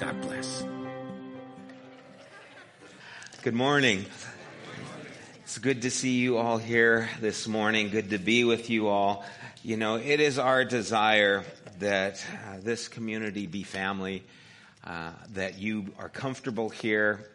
God 0.00 0.20
bless. 0.20 0.64
Good 3.42 3.54
morning. 3.54 4.06
It's 5.42 5.58
good 5.58 5.82
to 5.82 5.90
see 5.90 6.18
you 6.18 6.36
all 6.36 6.58
here 6.58 7.08
this 7.20 7.48
morning. 7.48 7.90
Good 7.90 8.10
to 8.10 8.18
be 8.18 8.44
with 8.44 8.70
you 8.70 8.86
all. 8.86 9.24
You 9.64 9.76
know, 9.76 9.96
it 9.96 10.20
is 10.20 10.38
our 10.38 10.64
desire 10.64 11.42
that 11.80 12.24
uh, 12.32 12.58
this 12.60 12.86
community 12.86 13.48
be 13.48 13.64
family, 13.64 14.22
uh, 14.84 15.10
that 15.34 15.58
you 15.58 15.86
are 15.98 16.08
comfortable 16.08 16.68
here, 16.68 17.28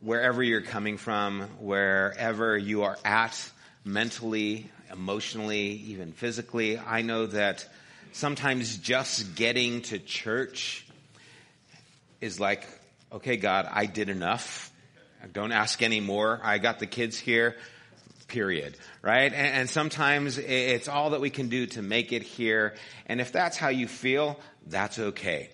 wherever 0.00 0.42
you're 0.42 0.62
coming 0.62 0.96
from, 0.96 1.42
wherever 1.60 2.58
you 2.58 2.82
are 2.82 2.98
at 3.04 3.50
mentally, 3.84 4.68
emotionally, 4.90 5.70
even 5.86 6.10
physically. 6.10 6.76
I 6.76 7.02
know 7.02 7.26
that 7.26 7.68
sometimes 8.10 8.78
just 8.78 9.36
getting 9.36 9.82
to 9.82 10.00
church 10.00 10.84
is 12.20 12.40
like, 12.40 12.66
okay, 13.12 13.36
God, 13.36 13.68
I 13.70 13.86
did 13.86 14.08
enough. 14.08 14.72
Don't 15.32 15.52
ask 15.52 15.82
any 15.82 16.00
more. 16.00 16.40
I 16.42 16.58
got 16.58 16.78
the 16.78 16.86
kids 16.86 17.18
here, 17.18 17.56
period. 18.28 18.76
Right? 19.02 19.32
And, 19.32 19.34
and, 19.34 19.70
sometimes 19.70 20.38
it's 20.38 20.88
all 20.88 21.10
that 21.10 21.20
we 21.20 21.30
can 21.30 21.48
do 21.48 21.66
to 21.66 21.82
make 21.82 22.12
it 22.12 22.22
here. 22.22 22.74
And 23.06 23.20
if 23.20 23.32
that's 23.32 23.56
how 23.56 23.68
you 23.68 23.88
feel, 23.88 24.38
that's 24.66 24.98
okay. 24.98 25.50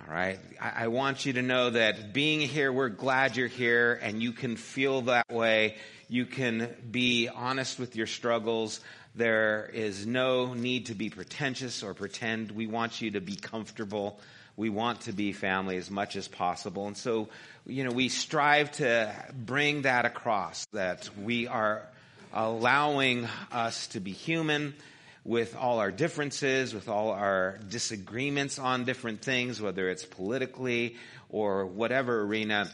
All 0.00 0.12
right? 0.12 0.38
I, 0.60 0.84
I 0.84 0.88
want 0.88 1.24
you 1.24 1.34
to 1.34 1.42
know 1.42 1.70
that 1.70 2.12
being 2.12 2.40
here, 2.40 2.72
we're 2.72 2.88
glad 2.88 3.36
you're 3.36 3.48
here 3.48 3.98
and 4.02 4.22
you 4.22 4.32
can 4.32 4.56
feel 4.56 5.02
that 5.02 5.30
way. 5.30 5.76
You 6.08 6.26
can 6.26 6.74
be 6.90 7.28
honest 7.28 7.78
with 7.78 7.96
your 7.96 8.06
struggles. 8.06 8.80
There 9.14 9.70
is 9.72 10.06
no 10.06 10.54
need 10.54 10.86
to 10.86 10.94
be 10.94 11.10
pretentious 11.10 11.82
or 11.82 11.94
pretend. 11.94 12.50
We 12.50 12.66
want 12.66 13.00
you 13.00 13.12
to 13.12 13.20
be 13.20 13.36
comfortable 13.36 14.20
we 14.60 14.68
want 14.68 15.00
to 15.00 15.12
be 15.12 15.32
family 15.32 15.78
as 15.78 15.90
much 15.90 16.16
as 16.16 16.28
possible. 16.28 16.86
And 16.86 16.94
so, 16.94 17.30
you 17.66 17.82
know, 17.82 17.92
we 17.92 18.10
strive 18.10 18.70
to 18.72 19.10
bring 19.34 19.82
that 19.82 20.04
across 20.04 20.66
that 20.74 21.08
we 21.18 21.46
are 21.46 21.88
allowing 22.34 23.26
us 23.50 23.86
to 23.88 24.00
be 24.00 24.12
human 24.12 24.74
with 25.24 25.56
all 25.56 25.78
our 25.78 25.90
differences, 25.90 26.74
with 26.74 26.90
all 26.90 27.10
our 27.12 27.58
disagreements 27.70 28.58
on 28.58 28.84
different 28.84 29.22
things, 29.22 29.62
whether 29.62 29.88
it's 29.88 30.04
politically 30.04 30.96
or 31.30 31.64
whatever 31.64 32.20
arena, 32.20 32.70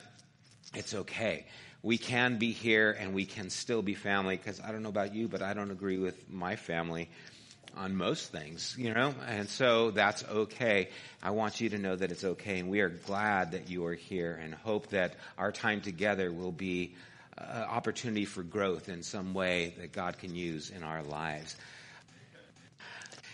it's 0.75 0.93
okay. 0.93 1.47
We 1.85 1.99
can 1.99 2.39
be 2.39 2.51
here 2.51 2.97
and 2.99 3.15
we 3.15 3.27
can 3.27 3.49
still 3.49 3.83
be 3.83 3.95
family 3.95 4.37
because 4.37 4.61
I 4.61 4.73
don't 4.73 4.83
know 4.83 4.89
about 4.89 5.15
you, 5.15 5.29
but 5.29 5.41
I 5.41 5.55
don't 5.55 5.71
agree 5.71 5.99
with 5.99 6.29
my 6.29 6.57
family 6.57 7.09
on 7.77 7.95
most 7.95 8.33
things, 8.33 8.75
you 8.79 8.93
know, 8.95 9.15
and 9.27 9.49
so 9.49 9.91
that's 9.91 10.25
okay. 10.25 10.89
I 11.23 11.31
want 11.31 11.61
you 11.61 11.69
to 11.71 11.79
know 11.79 11.95
that 11.95 12.11
it's 12.11 12.25
okay, 12.25 12.59
and 12.59 12.71
we 12.71 12.81
are 12.81 12.89
glad 12.89 13.53
that 13.53 13.69
you 13.69 13.85
are 13.87 13.95
here 13.95 14.39
and 14.43 14.55
hope 14.55 14.89
that 14.89 15.15
our 15.37 15.53
time 15.53 15.83
together 15.83 16.33
will 16.33 16.53
be 16.53 16.95
an 17.37 17.65
opportunity 17.65 18.25
for 18.25 18.43
growth 18.43 18.89
in 18.89 19.03
some 19.03 19.35
way 19.35 19.75
that 19.79 19.93
God 19.93 20.19
can 20.19 20.35
use 20.35 20.71
in 20.71 20.83
our 20.83 21.03
lives. 21.03 21.55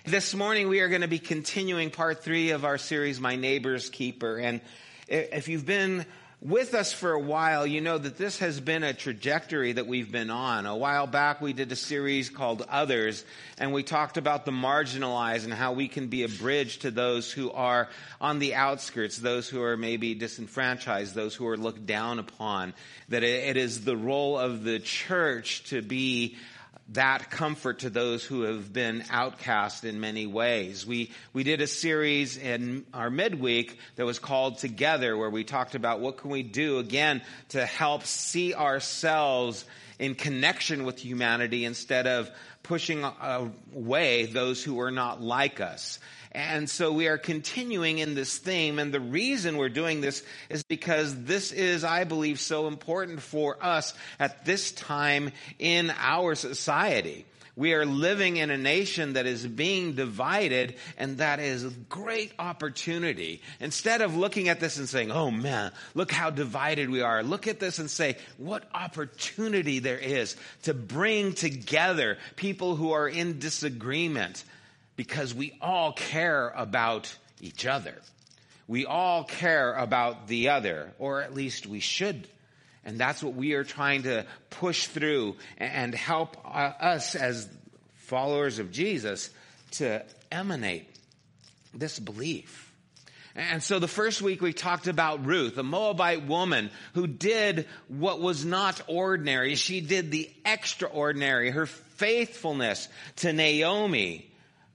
This 0.04 0.34
morning 0.34 0.68
we 0.68 0.80
are 0.80 0.88
going 0.88 1.02
to 1.02 1.08
be 1.08 1.20
continuing 1.20 1.90
part 1.90 2.24
three 2.24 2.50
of 2.50 2.64
our 2.64 2.78
series, 2.78 3.20
My 3.20 3.36
Neighbor's 3.36 3.88
Keeper. 3.88 4.38
And 4.38 4.60
if 5.06 5.46
you've 5.46 5.64
been 5.64 6.04
with 6.44 6.74
us 6.74 6.92
for 6.92 7.12
a 7.12 7.20
while, 7.20 7.64
you 7.64 7.80
know 7.80 7.96
that 7.96 8.18
this 8.18 8.40
has 8.40 8.60
been 8.60 8.82
a 8.82 8.92
trajectory 8.92 9.72
that 9.72 9.86
we've 9.86 10.10
been 10.10 10.30
on. 10.30 10.66
A 10.66 10.76
while 10.76 11.06
back, 11.06 11.40
we 11.40 11.52
did 11.52 11.70
a 11.70 11.76
series 11.76 12.30
called 12.30 12.66
Others, 12.68 13.24
and 13.58 13.72
we 13.72 13.84
talked 13.84 14.16
about 14.16 14.44
the 14.44 14.50
marginalized 14.50 15.44
and 15.44 15.52
how 15.54 15.72
we 15.72 15.86
can 15.86 16.08
be 16.08 16.24
a 16.24 16.28
bridge 16.28 16.80
to 16.80 16.90
those 16.90 17.30
who 17.30 17.52
are 17.52 17.88
on 18.20 18.40
the 18.40 18.56
outskirts, 18.56 19.18
those 19.18 19.48
who 19.48 19.62
are 19.62 19.76
maybe 19.76 20.14
disenfranchised, 20.14 21.14
those 21.14 21.36
who 21.36 21.46
are 21.46 21.56
looked 21.56 21.86
down 21.86 22.18
upon. 22.18 22.74
That 23.08 23.22
it 23.22 23.56
is 23.56 23.84
the 23.84 23.96
role 23.96 24.36
of 24.36 24.64
the 24.64 24.80
church 24.80 25.62
to 25.70 25.80
be 25.80 26.36
that 26.92 27.30
comfort 27.30 27.80
to 27.80 27.90
those 27.90 28.24
who 28.24 28.42
have 28.42 28.72
been 28.72 29.04
outcast 29.10 29.84
in 29.84 30.00
many 30.00 30.26
ways. 30.26 30.86
We, 30.86 31.10
we 31.32 31.42
did 31.42 31.60
a 31.60 31.66
series 31.66 32.36
in 32.36 32.84
our 32.92 33.10
midweek 33.10 33.78
that 33.96 34.04
was 34.04 34.18
called 34.18 34.58
Together 34.58 35.16
where 35.16 35.30
we 35.30 35.44
talked 35.44 35.74
about 35.74 36.00
what 36.00 36.18
can 36.18 36.30
we 36.30 36.42
do 36.42 36.78
again 36.78 37.22
to 37.50 37.64
help 37.64 38.04
see 38.04 38.54
ourselves 38.54 39.64
in 39.98 40.14
connection 40.14 40.84
with 40.84 40.98
humanity 40.98 41.64
instead 41.64 42.06
of 42.06 42.30
pushing 42.62 43.04
uh, 43.04 43.48
away 43.74 44.26
those 44.26 44.62
who 44.62 44.80
are 44.80 44.90
not 44.90 45.20
like 45.20 45.60
us. 45.60 45.98
And 46.32 46.68
so 46.68 46.92
we 46.92 47.08
are 47.08 47.18
continuing 47.18 47.98
in 47.98 48.14
this 48.14 48.38
theme. 48.38 48.78
And 48.78 48.92
the 48.92 49.00
reason 49.00 49.58
we're 49.58 49.68
doing 49.68 50.00
this 50.00 50.24
is 50.48 50.62
because 50.62 51.24
this 51.24 51.52
is, 51.52 51.84
I 51.84 52.04
believe, 52.04 52.40
so 52.40 52.68
important 52.68 53.20
for 53.20 53.62
us 53.62 53.92
at 54.18 54.46
this 54.46 54.72
time 54.72 55.30
in 55.58 55.92
our 55.98 56.34
society. 56.34 57.26
We 57.54 57.74
are 57.74 57.84
living 57.84 58.38
in 58.38 58.50
a 58.50 58.56
nation 58.56 59.12
that 59.12 59.26
is 59.26 59.46
being 59.46 59.92
divided, 59.92 60.76
and 60.96 61.18
that 61.18 61.38
is 61.38 61.64
a 61.64 61.70
great 61.90 62.32
opportunity. 62.38 63.42
Instead 63.60 64.00
of 64.00 64.16
looking 64.16 64.48
at 64.48 64.58
this 64.58 64.78
and 64.78 64.88
saying, 64.88 65.10
oh 65.10 65.30
man, 65.30 65.70
look 65.92 66.10
how 66.10 66.30
divided 66.30 66.88
we 66.88 67.02
are, 67.02 67.22
look 67.22 67.46
at 67.46 67.60
this 67.60 67.78
and 67.78 67.90
say, 67.90 68.16
what 68.38 68.66
opportunity 68.72 69.80
there 69.80 69.98
is 69.98 70.34
to 70.62 70.72
bring 70.72 71.34
together 71.34 72.16
people 72.36 72.74
who 72.74 72.92
are 72.92 73.06
in 73.06 73.38
disagreement 73.38 74.44
because 74.96 75.34
we 75.34 75.56
all 75.60 75.92
care 75.92 76.52
about 76.54 77.14
each 77.40 77.66
other. 77.66 77.94
We 78.68 78.86
all 78.86 79.24
care 79.24 79.74
about 79.74 80.28
the 80.28 80.50
other, 80.50 80.92
or 80.98 81.22
at 81.22 81.34
least 81.34 81.66
we 81.66 81.80
should. 81.80 82.28
And 82.84 82.98
that's 82.98 83.22
what 83.22 83.34
we 83.34 83.52
are 83.54 83.64
trying 83.64 84.04
to 84.04 84.26
push 84.50 84.86
through 84.86 85.36
and 85.58 85.94
help 85.94 86.36
uh, 86.44 86.72
us 86.80 87.14
as 87.14 87.48
followers 87.94 88.58
of 88.58 88.72
Jesus 88.72 89.30
to 89.72 90.04
emanate 90.30 90.88
this 91.74 91.98
belief. 91.98 92.72
And 93.34 93.62
so 93.62 93.78
the 93.78 93.88
first 93.88 94.20
week 94.20 94.42
we 94.42 94.52
talked 94.52 94.88
about 94.88 95.24
Ruth, 95.24 95.56
a 95.56 95.62
Moabite 95.62 96.26
woman 96.26 96.70
who 96.92 97.06
did 97.06 97.66
what 97.88 98.20
was 98.20 98.44
not 98.44 98.82
ordinary. 98.88 99.54
She 99.54 99.80
did 99.80 100.10
the 100.10 100.30
extraordinary. 100.44 101.50
Her 101.50 101.64
faithfulness 101.64 102.88
to 103.16 103.32
Naomi 103.32 104.31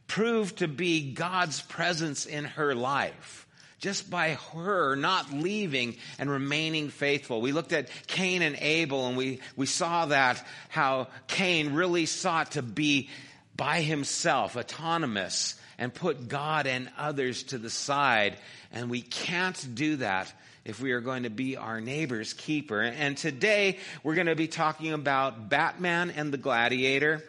proved 0.08 0.60
to 0.60 0.68
be 0.68 1.12
God's 1.14 1.62
presence 1.62 2.26
in 2.26 2.46
her 2.46 2.74
life 2.74 3.48
just 3.80 4.10
by 4.10 4.38
her 4.54 4.96
not 4.96 5.32
leaving 5.32 5.98
and 6.18 6.30
remaining 6.30 6.90
faithful. 6.90 7.42
We 7.42 7.52
looked 7.52 7.74
at 7.74 7.90
Cain 8.08 8.42
and 8.42 8.56
Abel 8.60 9.08
and 9.08 9.16
we, 9.16 9.40
we 9.56 9.66
saw 9.68 10.08
that 10.08 10.44
how 10.70 11.08
Cain 11.28 11.74
really 11.74 12.06
sought 12.06 12.54
to 12.54 12.62
be 12.62 13.10
by 13.56 13.82
himself, 13.82 14.56
autonomous, 14.56 15.56
and 15.78 15.94
put 15.94 16.28
God 16.28 16.66
and 16.68 16.90
others 16.98 17.44
to 17.44 17.58
the 17.58 17.70
side. 17.70 18.38
And 18.72 18.90
we 18.90 19.02
can't 19.02 19.76
do 19.76 19.98
that 19.98 20.32
if 20.66 20.82
we 20.82 20.92
are 20.92 21.02
going 21.02 21.24
to 21.24 21.30
be 21.30 21.56
our 21.56 21.80
neighbor's 21.80 22.34
keeper. 22.34 22.82
And 22.82 23.16
today 23.16 23.78
we're 24.04 24.16
going 24.16 24.28
to 24.28 24.36
be 24.36 24.48
talking 24.48 24.94
about 24.94 25.50
Batman 25.50 26.12
and 26.12 26.34
the 26.34 26.38
Gladiator 26.38 27.24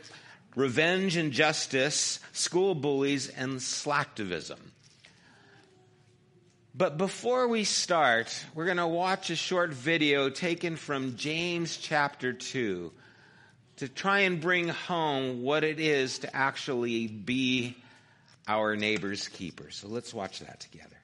revenge 0.58 1.14
and 1.14 1.30
justice, 1.30 2.18
school 2.32 2.74
bullies, 2.74 3.28
and 3.28 3.60
slacktivism. 3.60 4.58
But 6.74 6.98
before 6.98 7.46
we 7.46 7.62
start, 7.62 8.44
we're 8.56 8.64
going 8.64 8.78
to 8.78 8.86
watch 8.86 9.30
a 9.30 9.36
short 9.36 9.72
video 9.72 10.30
taken 10.30 10.74
from 10.74 11.16
James 11.16 11.76
chapter 11.76 12.32
2. 12.32 12.92
to 13.76 13.88
try 13.88 14.20
and 14.20 14.40
bring 14.40 14.66
home 14.66 15.42
what 15.42 15.62
it 15.62 15.78
is 15.78 16.18
to 16.18 16.36
actually 16.36 17.06
be 17.06 17.76
our 18.48 18.74
neighbor's 18.74 19.28
keeper. 19.28 19.70
So 19.70 19.86
let's 19.86 20.12
watch 20.12 20.40
that 20.40 20.58
together. 20.58 20.96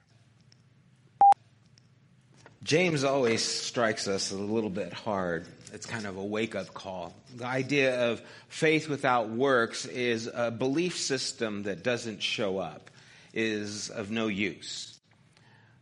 James 2.65 3.03
always 3.03 3.43
strikes 3.43 4.07
us 4.07 4.31
a 4.31 4.35
little 4.35 4.71
bit 4.71 4.91
hard. 4.91 5.45
It's 5.71 5.85
kind 5.85 6.07
of 6.07 6.17
a 6.17 6.25
wake 6.25 6.55
up 6.55 6.73
call. 6.73 7.13
The 7.35 7.45
idea 7.45 8.09
of 8.09 8.23
faith 8.47 8.89
without 8.89 9.29
works 9.29 9.85
is 9.85 10.27
a 10.33 10.49
belief 10.49 10.97
system 10.97 11.63
that 11.63 11.83
doesn't 11.83 12.23
show 12.23 12.57
up, 12.57 12.89
is 13.35 13.91
of 13.91 14.09
no 14.09 14.25
use. 14.25 14.97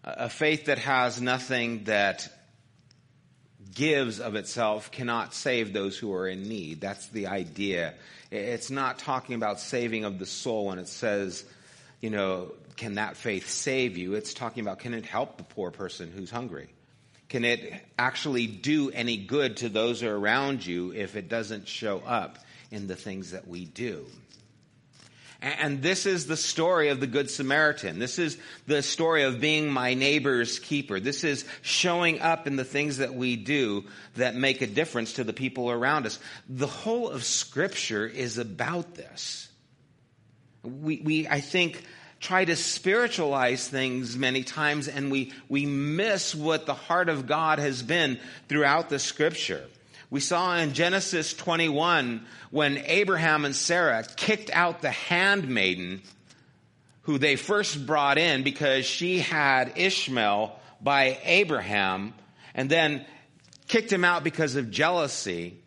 A 0.03 0.27
faith 0.27 0.65
that 0.65 0.77
has 0.79 1.21
nothing 1.21 1.85
that 1.85 2.27
gives 3.73 4.19
of 4.19 4.35
itself 4.35 4.91
cannot 4.91 5.33
save 5.33 5.71
those 5.71 5.97
who 5.97 6.13
are 6.13 6.27
in 6.27 6.43
need. 6.43 6.81
That's 6.81 7.07
the 7.07 7.27
idea. 7.27 7.93
It's 8.29 8.69
not 8.69 8.99
talking 8.99 9.35
about 9.35 9.61
saving 9.61 10.03
of 10.03 10.19
the 10.19 10.25
soul 10.25 10.65
when 10.65 10.79
it 10.79 10.89
says, 10.89 11.45
you 12.01 12.09
know, 12.09 12.51
can 12.75 12.95
that 12.95 13.15
faith 13.15 13.49
save 13.49 13.97
you? 13.97 14.15
It's 14.15 14.33
talking 14.33 14.59
about 14.59 14.79
can 14.79 14.93
it 14.93 15.05
help 15.05 15.37
the 15.37 15.43
poor 15.43 15.71
person 15.71 16.11
who's 16.11 16.29
hungry? 16.29 16.67
Can 17.33 17.45
it 17.45 17.73
actually 17.97 18.45
do 18.45 18.91
any 18.91 19.17
good 19.17 19.57
to 19.57 19.69
those 19.69 20.03
around 20.03 20.63
you 20.63 20.93
if 20.93 21.15
it 21.15 21.29
doesn't 21.29 21.67
show 21.67 21.97
up 22.05 22.37
in 22.69 22.85
the 22.85 22.95
things 22.95 23.31
that 23.31 23.47
we 23.47 23.65
do? 23.65 24.05
And 25.41 25.81
this 25.81 26.05
is 26.05 26.27
the 26.27 26.37
story 26.37 26.89
of 26.89 26.99
the 26.99 27.07
Good 27.07 27.31
Samaritan. 27.31 27.97
This 27.97 28.19
is 28.19 28.37
the 28.67 28.83
story 28.83 29.23
of 29.23 29.41
being 29.41 29.67
my 29.67 29.95
neighbor's 29.95 30.59
keeper. 30.59 30.99
This 30.99 31.23
is 31.23 31.43
showing 31.63 32.21
up 32.21 32.45
in 32.45 32.55
the 32.55 32.63
things 32.63 32.99
that 32.99 33.15
we 33.15 33.35
do 33.35 33.85
that 34.13 34.35
make 34.35 34.61
a 34.61 34.67
difference 34.67 35.13
to 35.13 35.23
the 35.23 35.33
people 35.33 35.71
around 35.71 36.05
us. 36.05 36.19
The 36.47 36.67
whole 36.67 37.09
of 37.09 37.23
Scripture 37.23 38.05
is 38.05 38.37
about 38.37 38.93
this. 38.93 39.47
We, 40.61 41.01
we 41.03 41.27
I 41.27 41.41
think, 41.41 41.83
try 42.23 42.45
to 42.45 42.55
spiritualize 42.55 43.67
things 43.67 44.17
many 44.17 44.43
times 44.43 44.87
and 44.87 45.11
we, 45.11 45.33
we 45.49 45.65
miss 45.65 46.33
what 46.33 46.65
the 46.65 46.73
heart 46.73 47.09
of 47.09 47.27
God 47.27 47.59
has 47.59 47.83
been 47.83 48.17
throughout 48.47 48.89
the 48.89 48.97
scripture. 48.97 49.65
We 50.09 50.21
saw 50.21 50.55
in 50.55 50.73
Genesis 50.73 51.33
21 51.33 52.25
when 52.49 52.77
Abraham 52.85 53.43
and 53.43 53.53
Sarah 53.53 54.05
kicked 54.15 54.49
out 54.53 54.81
the 54.81 54.91
handmaiden 54.91 56.01
who 57.01 57.17
they 57.17 57.35
first 57.35 57.85
brought 57.85 58.17
in 58.17 58.43
because 58.43 58.85
she 58.85 59.19
had 59.19 59.73
Ishmael 59.75 60.57
by 60.79 61.19
Abraham 61.25 62.13
and 62.55 62.69
then 62.69 63.05
kicked 63.67 63.91
him 63.91 64.05
out 64.05 64.23
because 64.23 64.55
of 64.55 64.71
jealousy. 64.71 65.57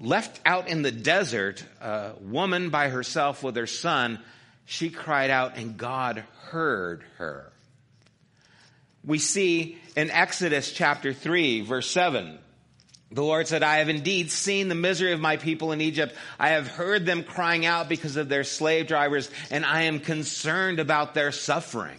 Left 0.00 0.40
out 0.44 0.66
in 0.66 0.82
the 0.82 0.90
desert, 0.90 1.64
a 1.80 2.14
woman 2.20 2.70
by 2.70 2.88
herself 2.88 3.44
with 3.44 3.54
her 3.54 3.68
son 3.68 4.18
she 4.64 4.90
cried 4.90 5.30
out 5.30 5.56
and 5.56 5.76
God 5.76 6.24
heard 6.50 7.02
her. 7.18 7.52
We 9.04 9.18
see 9.18 9.78
in 9.96 10.10
Exodus 10.10 10.72
chapter 10.72 11.12
3 11.12 11.62
verse 11.62 11.90
7, 11.90 12.38
the 13.10 13.22
Lord 13.22 13.46
said, 13.46 13.62
I 13.62 13.78
have 13.78 13.90
indeed 13.90 14.30
seen 14.30 14.68
the 14.68 14.74
misery 14.74 15.12
of 15.12 15.20
my 15.20 15.36
people 15.36 15.72
in 15.72 15.82
Egypt. 15.82 16.14
I 16.38 16.50
have 16.50 16.66
heard 16.66 17.04
them 17.04 17.24
crying 17.24 17.66
out 17.66 17.88
because 17.88 18.16
of 18.16 18.30
their 18.30 18.44
slave 18.44 18.86
drivers, 18.86 19.30
and 19.50 19.66
I 19.66 19.82
am 19.82 20.00
concerned 20.00 20.80
about 20.80 21.12
their 21.12 21.30
suffering. 21.30 21.98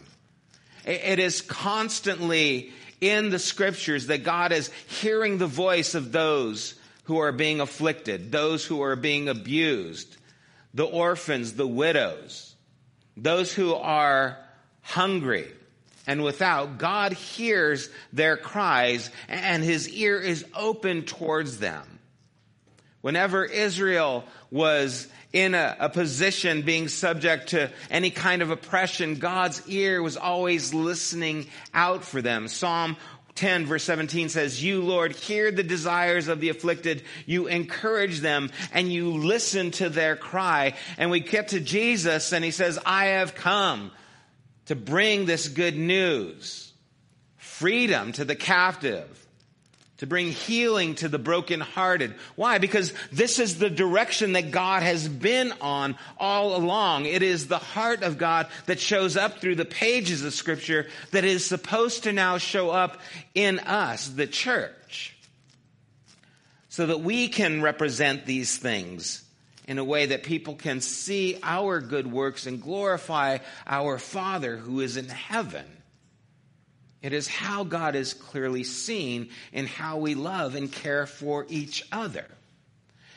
It 0.85 1.19
is 1.19 1.41
constantly 1.41 2.71
in 2.99 3.29
the 3.29 3.37
scriptures 3.37 4.07
that 4.07 4.23
God 4.23 4.51
is 4.51 4.71
hearing 4.87 5.37
the 5.37 5.45
voice 5.45 5.93
of 5.93 6.11
those 6.11 6.73
who 7.03 7.19
are 7.19 7.31
being 7.31 7.59
afflicted, 7.59 8.31
those 8.31 8.65
who 8.65 8.81
are 8.81 8.95
being 8.95 9.29
abused, 9.29 10.17
the 10.73 10.85
orphans, 10.85 11.53
the 11.53 11.67
widows 11.67 12.52
those 13.15 13.53
who 13.53 13.73
are 13.73 14.37
hungry 14.81 15.47
and 16.05 16.23
without, 16.23 16.77
God 16.77 17.13
hears 17.13 17.89
their 18.11 18.37
cries 18.37 19.09
and 19.27 19.63
his 19.63 19.89
ear 19.89 20.19
is 20.19 20.45
open 20.55 21.03
towards 21.03 21.59
them. 21.59 21.99
Whenever 23.01 23.43
Israel 23.45 24.25
was 24.49 25.07
in 25.33 25.55
a, 25.55 25.75
a, 25.79 25.89
position 25.89 26.61
being 26.61 26.87
subject 26.87 27.49
to 27.49 27.71
any 27.89 28.11
kind 28.11 28.41
of 28.41 28.51
oppression, 28.51 29.15
God's 29.15 29.67
ear 29.67 30.01
was 30.01 30.15
always 30.15 30.73
listening 30.73 31.47
out 31.73 32.03
for 32.05 32.21
them. 32.21 32.47
Psalm 32.47 32.95
10 33.35 33.65
verse 33.65 33.83
17 33.83 34.29
says, 34.29 34.63
You, 34.63 34.83
Lord, 34.83 35.15
hear 35.15 35.51
the 35.51 35.63
desires 35.63 36.27
of 36.27 36.39
the 36.39 36.49
afflicted. 36.49 37.03
You 37.25 37.47
encourage 37.47 38.19
them 38.19 38.51
and 38.73 38.91
you 38.91 39.09
listen 39.09 39.71
to 39.71 39.89
their 39.89 40.15
cry. 40.15 40.75
And 40.97 41.09
we 41.09 41.19
get 41.19 41.49
to 41.49 41.59
Jesus 41.59 42.31
and 42.31 42.45
he 42.45 42.51
says, 42.51 42.77
I 42.85 43.05
have 43.05 43.35
come 43.35 43.91
to 44.65 44.75
bring 44.75 45.25
this 45.25 45.47
good 45.49 45.77
news, 45.77 46.71
freedom 47.37 48.11
to 48.13 48.25
the 48.25 48.35
captive, 48.35 49.27
to 49.97 50.07
bring 50.07 50.29
healing 50.29 50.95
to 50.95 51.07
the 51.07 51.19
brokenhearted. 51.19 52.15
Why? 52.35 52.57
Because 52.57 52.93
this 53.11 53.39
is 53.39 53.59
the 53.59 53.69
direction 53.69 54.33
that 54.33 54.51
God 54.51 54.83
has 54.83 55.07
been 55.07 55.53
on 55.61 55.95
all 56.17 56.55
along. 56.55 57.05
It 57.05 57.21
is 57.21 57.47
the 57.47 57.59
heart 57.59 58.01
of 58.01 58.17
God 58.17 58.47
that 58.65 58.79
shows 58.79 59.15
up 59.15 59.39
through 59.39 59.55
the 59.55 59.65
pages 59.65 60.23
of 60.23 60.33
scripture 60.33 60.87
that 61.11 61.23
is 61.23 61.45
supposed 61.45 62.03
to 62.03 62.11
now 62.11 62.37
show 62.37 62.71
up 62.71 62.99
in 63.35 63.59
us, 63.59 64.07
the 64.09 64.27
church, 64.27 65.15
so 66.69 66.87
that 66.87 67.01
we 67.01 67.27
can 67.27 67.61
represent 67.61 68.25
these 68.25 68.57
things 68.57 69.23
in 69.67 69.77
a 69.77 69.83
way 69.83 70.07
that 70.07 70.23
people 70.23 70.55
can 70.55 70.81
see 70.81 71.37
our 71.43 71.79
good 71.79 72.11
works 72.11 72.47
and 72.47 72.61
glorify 72.61 73.37
our 73.67 73.99
Father 73.99 74.57
who 74.57 74.81
is 74.81 74.97
in 74.97 75.07
heaven. 75.07 75.65
It 77.03 77.11
is 77.11 77.27
how 77.27 77.65
God 77.65 77.95
is 77.95 78.13
clearly 78.13 78.63
seen 78.63 79.29
in 79.51 79.67
how 79.67 79.97
we 79.97 80.15
love 80.15 80.55
and 80.55 80.71
care 80.71 81.05
for 81.05 81.45
each 81.49 81.85
other. 81.91 82.25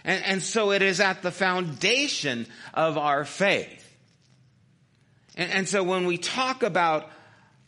And, 0.04 0.24
and 0.24 0.42
so 0.42 0.72
it 0.72 0.82
is 0.82 0.98
at 1.00 1.22
the 1.22 1.30
foundation 1.30 2.46
of 2.74 2.98
our 2.98 3.24
faith. 3.24 3.84
And, 5.36 5.52
and 5.52 5.68
so 5.68 5.84
when 5.84 6.06
we 6.06 6.18
talk 6.18 6.64
about 6.64 7.08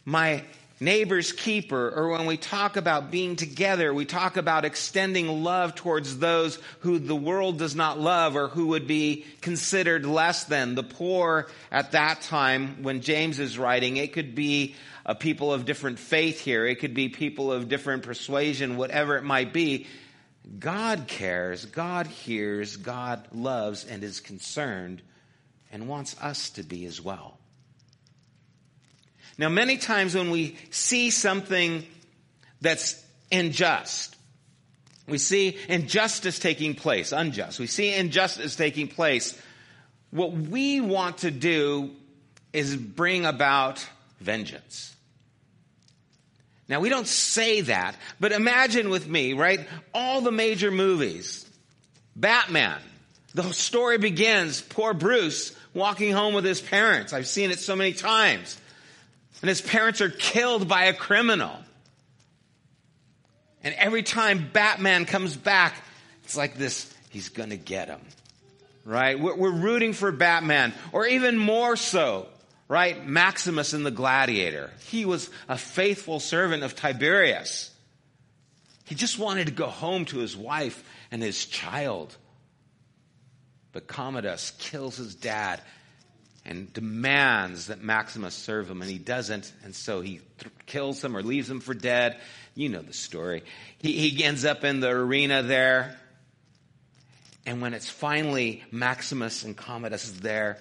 my 0.04 0.42
neighbor's 0.80 1.32
keeper, 1.32 1.92
or 1.94 2.08
when 2.08 2.26
we 2.26 2.36
talk 2.36 2.76
about 2.76 3.10
being 3.12 3.36
together, 3.36 3.94
we 3.94 4.04
talk 4.04 4.36
about 4.36 4.64
extending 4.64 5.44
love 5.44 5.74
towards 5.76 6.18
those 6.18 6.58
who 6.80 6.98
the 6.98 7.16
world 7.16 7.58
does 7.58 7.74
not 7.76 7.98
love 7.98 8.36
or 8.36 8.48
who 8.48 8.68
would 8.68 8.86
be 8.86 9.24
considered 9.40 10.04
less 10.04 10.44
than. 10.44 10.74
The 10.74 10.82
poor 10.82 11.48
at 11.70 11.92
that 11.92 12.22
time, 12.22 12.82
when 12.82 13.02
James 13.02 13.38
is 13.38 13.58
writing, 13.58 13.96
it 13.96 14.12
could 14.12 14.34
be 14.34 14.74
a 15.08 15.14
people 15.14 15.52
of 15.52 15.64
different 15.64 15.98
faith 15.98 16.38
here. 16.38 16.66
It 16.66 16.80
could 16.80 16.92
be 16.92 17.08
people 17.08 17.50
of 17.50 17.68
different 17.68 18.02
persuasion, 18.02 18.76
whatever 18.76 19.16
it 19.16 19.24
might 19.24 19.54
be. 19.54 19.86
God 20.58 21.06
cares, 21.08 21.64
God 21.64 22.06
hears, 22.06 22.76
God 22.76 23.26
loves 23.32 23.86
and 23.86 24.04
is 24.04 24.20
concerned 24.20 25.00
and 25.72 25.88
wants 25.88 26.14
us 26.20 26.50
to 26.50 26.62
be 26.62 26.84
as 26.84 27.00
well. 27.00 27.38
Now, 29.38 29.48
many 29.48 29.78
times 29.78 30.14
when 30.14 30.30
we 30.30 30.58
see 30.70 31.10
something 31.10 31.84
that's 32.60 33.02
unjust, 33.32 34.14
we 35.06 35.16
see 35.16 35.56
injustice 35.70 36.38
taking 36.38 36.74
place, 36.74 37.12
unjust. 37.12 37.58
We 37.58 37.66
see 37.66 37.94
injustice 37.94 38.56
taking 38.56 38.88
place. 38.88 39.40
What 40.10 40.32
we 40.32 40.82
want 40.82 41.18
to 41.18 41.30
do 41.30 41.92
is 42.52 42.76
bring 42.76 43.24
about 43.24 43.86
vengeance. 44.20 44.94
Now, 46.68 46.80
we 46.80 46.88
don't 46.90 47.06
say 47.06 47.62
that, 47.62 47.96
but 48.20 48.32
imagine 48.32 48.90
with 48.90 49.08
me, 49.08 49.32
right? 49.32 49.66
All 49.94 50.20
the 50.20 50.32
major 50.32 50.70
movies. 50.70 51.48
Batman. 52.14 52.78
The 53.34 53.52
story 53.52 53.98
begins, 53.98 54.60
poor 54.60 54.92
Bruce 54.94 55.56
walking 55.72 56.12
home 56.12 56.34
with 56.34 56.44
his 56.44 56.60
parents. 56.60 57.12
I've 57.12 57.26
seen 57.26 57.50
it 57.50 57.58
so 57.58 57.76
many 57.76 57.92
times 57.92 58.58
and 59.40 59.48
his 59.48 59.60
parents 59.60 60.00
are 60.00 60.10
killed 60.10 60.68
by 60.68 60.84
a 60.84 60.92
criminal. 60.92 61.56
And 63.62 63.74
every 63.74 64.02
time 64.02 64.50
Batman 64.52 65.04
comes 65.04 65.36
back, 65.36 65.74
it's 66.24 66.36
like 66.36 66.56
this, 66.56 66.92
he's 67.10 67.28
gonna 67.28 67.56
get 67.56 67.88
him. 67.88 68.00
Right? 68.84 69.18
We're, 69.18 69.36
we're 69.36 69.52
rooting 69.52 69.92
for 69.92 70.10
Batman. 70.10 70.72
Or 70.92 71.06
even 71.06 71.36
more 71.36 71.76
so, 71.76 72.26
right? 72.68 73.06
Maximus 73.06 73.72
in 73.72 73.82
the 73.82 73.90
Gladiator. 73.90 74.70
He 74.88 75.04
was 75.04 75.30
a 75.48 75.56
faithful 75.56 76.20
servant 76.20 76.62
of 76.62 76.76
Tiberius. 76.76 77.70
He 78.84 78.94
just 78.94 79.18
wanted 79.18 79.46
to 79.46 79.52
go 79.52 79.66
home 79.66 80.04
to 80.06 80.18
his 80.18 80.36
wife 80.36 80.82
and 81.10 81.22
his 81.22 81.46
child. 81.46 82.16
But 83.72 83.86
Commodus 83.86 84.52
kills 84.58 84.96
his 84.96 85.14
dad 85.14 85.60
and 86.44 86.72
demands 86.72 87.66
that 87.66 87.82
Maximus 87.82 88.34
serve 88.34 88.70
him, 88.70 88.80
and 88.80 88.90
he 88.90 88.96
doesn't, 88.96 89.52
and 89.64 89.74
so 89.74 90.00
he 90.00 90.20
th- 90.38 90.52
kills 90.64 91.04
him 91.04 91.14
or 91.14 91.22
leaves 91.22 91.50
him 91.50 91.60
for 91.60 91.74
dead. 91.74 92.18
You 92.54 92.70
know 92.70 92.80
the 92.80 92.94
story. 92.94 93.42
He, 93.78 94.08
he 94.08 94.24
ends 94.24 94.46
up 94.46 94.64
in 94.64 94.80
the 94.80 94.88
arena 94.88 95.42
there, 95.42 95.98
And 97.48 97.62
when 97.62 97.72
it's 97.72 97.88
finally 97.88 98.62
Maximus 98.70 99.42
and 99.42 99.56
Commodus 99.56 100.04
is 100.04 100.20
there, 100.20 100.58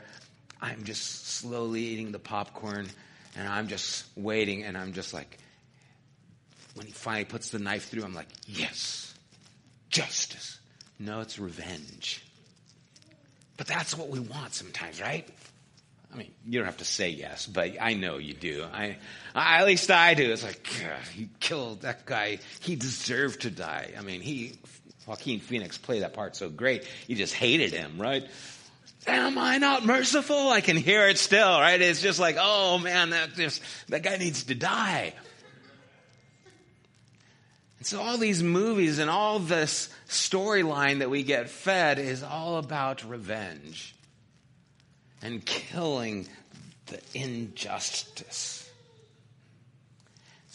I'm 0.62 0.84
just 0.84 1.28
slowly 1.28 1.82
eating 1.82 2.12
the 2.12 2.20
popcorn 2.20 2.88
and 3.36 3.48
I'm 3.48 3.68
just 3.68 4.06
waiting 4.16 4.64
and 4.64 4.78
I'm 4.78 4.94
just 4.94 5.14
like, 5.14 5.38
when 6.76 6.86
he 6.86 6.92
finally 6.92 7.26
puts 7.26 7.50
the 7.50 7.60
knife 7.60 7.90
through, 7.90 8.04
I'm 8.04 8.14
like, 8.14 8.28
yes, 8.46 9.14
justice. 9.90 10.60
No, 11.00 11.22
it's 11.22 11.40
revenge. 11.40 12.24
But 13.58 13.68
that's 13.68 13.98
what 13.98 14.10
we 14.10 14.20
want 14.20 14.54
sometimes, 14.54 15.02
right? 15.02 15.28
I 16.14 16.18
mean, 16.18 16.32
you 16.46 16.60
don't 16.60 16.66
have 16.66 16.78
to 16.78 16.86
say 16.86 17.10
yes, 17.10 17.46
but 17.46 17.76
I 17.82 17.94
know 17.94 18.18
you 18.18 18.34
do. 18.34 18.64
I, 18.72 18.98
I 19.36 19.60
at 19.60 19.66
least 19.66 19.92
I 19.92 20.14
do. 20.14 20.32
It's 20.32 20.44
like, 20.44 20.68
uh, 20.84 20.96
he 21.14 21.30
killed 21.40 21.82
that 21.82 22.06
guy. 22.06 22.40
He 22.62 22.76
deserved 22.76 23.42
to 23.42 23.52
die. 23.52 23.92
I 23.98 24.02
mean, 24.02 24.22
he, 24.22 24.54
Joaquin 25.06 25.40
Phoenix 25.40 25.78
played 25.78 26.04
that 26.04 26.14
part 26.14 26.36
so 26.36 26.50
great. 26.50 26.88
You 27.08 27.16
just 27.16 27.34
hated 27.34 27.72
him, 27.72 28.00
right? 28.00 28.24
Am 29.08 29.38
I 29.38 29.58
not 29.58 29.86
merciful? 29.86 30.50
I 30.50 30.60
can 30.60 30.76
hear 30.76 31.08
it 31.08 31.18
still, 31.18 31.60
right? 31.60 31.82
It's 31.82 32.02
just 32.02 32.20
like, 32.20 32.36
oh 32.38 32.78
man, 32.78 33.12
that 33.12 33.36
just, 33.36 33.62
that 33.88 34.04
guy 34.04 34.18
needs 34.18 34.44
to 34.46 34.56
die. 34.56 35.14
And 37.78 37.88
so 37.88 38.02
all 38.02 38.18
these 38.18 38.44
movies 38.44 39.00
and 39.00 39.10
all 39.10 39.40
this 39.40 39.90
storyline 40.10 41.00
that 41.00 41.10
we 41.10 41.24
get 41.24 41.50
fed 41.50 42.00
is 42.00 42.22
all 42.22 42.58
about 42.58 43.06
revenge 43.06 43.96
and 45.22 45.46
killing 45.46 46.28
the 46.88 47.00
injustice. 47.14 48.57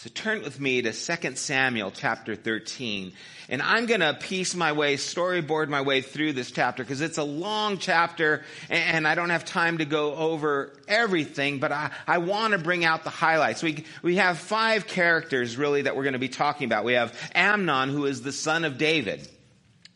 So 0.02 0.10
turn 0.12 0.42
with 0.42 0.58
me 0.58 0.82
to 0.82 0.92
2 0.92 1.36
Samuel 1.36 1.92
chapter 1.92 2.34
13. 2.34 3.12
And 3.48 3.62
I'm 3.62 3.86
going 3.86 4.00
to 4.00 4.14
piece 4.14 4.52
my 4.56 4.72
way, 4.72 4.96
storyboard 4.96 5.68
my 5.68 5.82
way 5.82 6.00
through 6.00 6.32
this 6.32 6.50
chapter 6.50 6.82
because 6.82 7.00
it's 7.00 7.18
a 7.18 7.22
long 7.22 7.78
chapter 7.78 8.42
and 8.68 9.06
I 9.06 9.14
don't 9.14 9.30
have 9.30 9.44
time 9.44 9.78
to 9.78 9.84
go 9.84 10.16
over 10.16 10.72
everything, 10.88 11.60
but 11.60 11.70
I, 11.70 11.92
I 12.04 12.18
want 12.18 12.52
to 12.52 12.58
bring 12.58 12.84
out 12.84 13.04
the 13.04 13.10
highlights. 13.10 13.62
We, 13.62 13.84
we 14.02 14.16
have 14.16 14.38
five 14.38 14.88
characters 14.88 15.56
really 15.56 15.82
that 15.82 15.94
we're 15.94 16.02
going 16.02 16.14
to 16.14 16.18
be 16.18 16.28
talking 16.28 16.64
about. 16.64 16.84
We 16.84 16.94
have 16.94 17.16
Amnon, 17.32 17.90
who 17.90 18.06
is 18.06 18.22
the 18.22 18.32
son 18.32 18.64
of 18.64 18.78
David. 18.78 19.28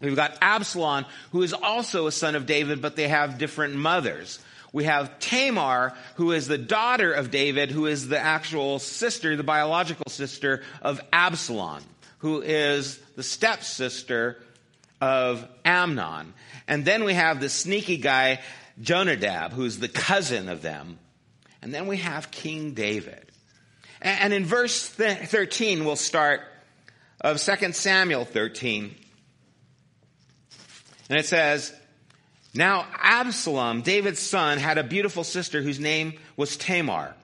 We've 0.00 0.14
got 0.14 0.38
Absalom, 0.40 1.04
who 1.32 1.42
is 1.42 1.52
also 1.52 2.06
a 2.06 2.12
son 2.12 2.36
of 2.36 2.46
David, 2.46 2.80
but 2.80 2.94
they 2.94 3.08
have 3.08 3.38
different 3.38 3.74
mothers 3.74 4.38
we 4.72 4.84
have 4.84 5.18
Tamar, 5.18 5.94
who 6.16 6.32
is 6.32 6.48
the 6.48 6.58
daughter 6.58 7.12
of 7.12 7.30
David, 7.30 7.70
who 7.70 7.86
is 7.86 8.08
the 8.08 8.18
actual 8.18 8.78
sister, 8.78 9.36
the 9.36 9.42
biological 9.42 10.10
sister 10.10 10.62
of 10.82 11.00
Absalom, 11.12 11.82
who 12.18 12.42
is 12.42 12.98
the 13.16 13.22
stepsister 13.22 14.38
of 15.00 15.46
Amnon. 15.64 16.34
And 16.68 16.84
then 16.84 17.04
we 17.04 17.14
have 17.14 17.40
the 17.40 17.48
sneaky 17.48 17.96
guy, 17.96 18.40
Jonadab, 18.80 19.52
who's 19.52 19.78
the 19.78 19.88
cousin 19.88 20.48
of 20.48 20.62
them. 20.62 20.98
And 21.62 21.72
then 21.72 21.86
we 21.86 21.98
have 21.98 22.30
King 22.30 22.74
David. 22.74 23.30
And 24.00 24.32
in 24.32 24.44
verse 24.44 24.86
13, 24.86 25.84
we'll 25.84 25.96
start 25.96 26.42
of 27.20 27.40
2 27.40 27.72
Samuel 27.72 28.24
13. 28.24 28.94
And 31.08 31.18
it 31.18 31.26
says, 31.26 31.72
now, 32.56 32.86
Absalom, 32.98 33.82
David's 33.82 34.20
son, 34.20 34.58
had 34.58 34.78
a 34.78 34.84
beautiful 34.84 35.24
sister 35.24 35.62
whose 35.62 35.80
name 35.80 36.14
was 36.36 36.56
Tamar. 36.56 37.14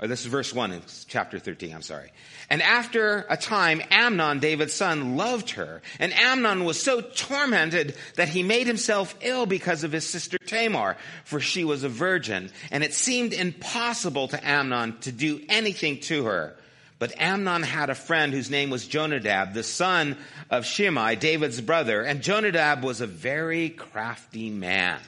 Or 0.00 0.06
this 0.06 0.20
is 0.20 0.26
verse 0.26 0.54
1 0.54 0.72
in 0.72 0.82
chapter 1.08 1.40
13, 1.40 1.74
I'm 1.74 1.82
sorry. 1.82 2.12
And 2.48 2.62
after 2.62 3.26
a 3.28 3.36
time, 3.36 3.82
Amnon, 3.90 4.38
David's 4.38 4.72
son, 4.72 5.16
loved 5.16 5.50
her. 5.50 5.82
And 5.98 6.14
Amnon 6.14 6.64
was 6.64 6.80
so 6.80 7.00
tormented 7.00 7.96
that 8.14 8.28
he 8.28 8.44
made 8.44 8.68
himself 8.68 9.16
ill 9.22 9.44
because 9.44 9.82
of 9.82 9.90
his 9.90 10.08
sister 10.08 10.38
Tamar, 10.38 10.96
for 11.24 11.40
she 11.40 11.64
was 11.64 11.82
a 11.82 11.88
virgin. 11.88 12.50
And 12.70 12.84
it 12.84 12.94
seemed 12.94 13.32
impossible 13.32 14.28
to 14.28 14.48
Amnon 14.48 14.98
to 15.00 15.10
do 15.10 15.40
anything 15.48 15.98
to 16.02 16.24
her. 16.26 16.56
But 16.98 17.20
Amnon 17.20 17.62
had 17.62 17.90
a 17.90 17.94
friend 17.94 18.32
whose 18.32 18.50
name 18.50 18.70
was 18.70 18.86
Jonadab, 18.86 19.54
the 19.54 19.62
son 19.62 20.16
of 20.50 20.66
Shimei, 20.66 21.14
David's 21.14 21.60
brother, 21.60 22.02
and 22.02 22.22
Jonadab 22.22 22.82
was 22.82 23.00
a 23.00 23.06
very 23.06 23.70
crafty 23.70 24.50
man. 24.50 24.98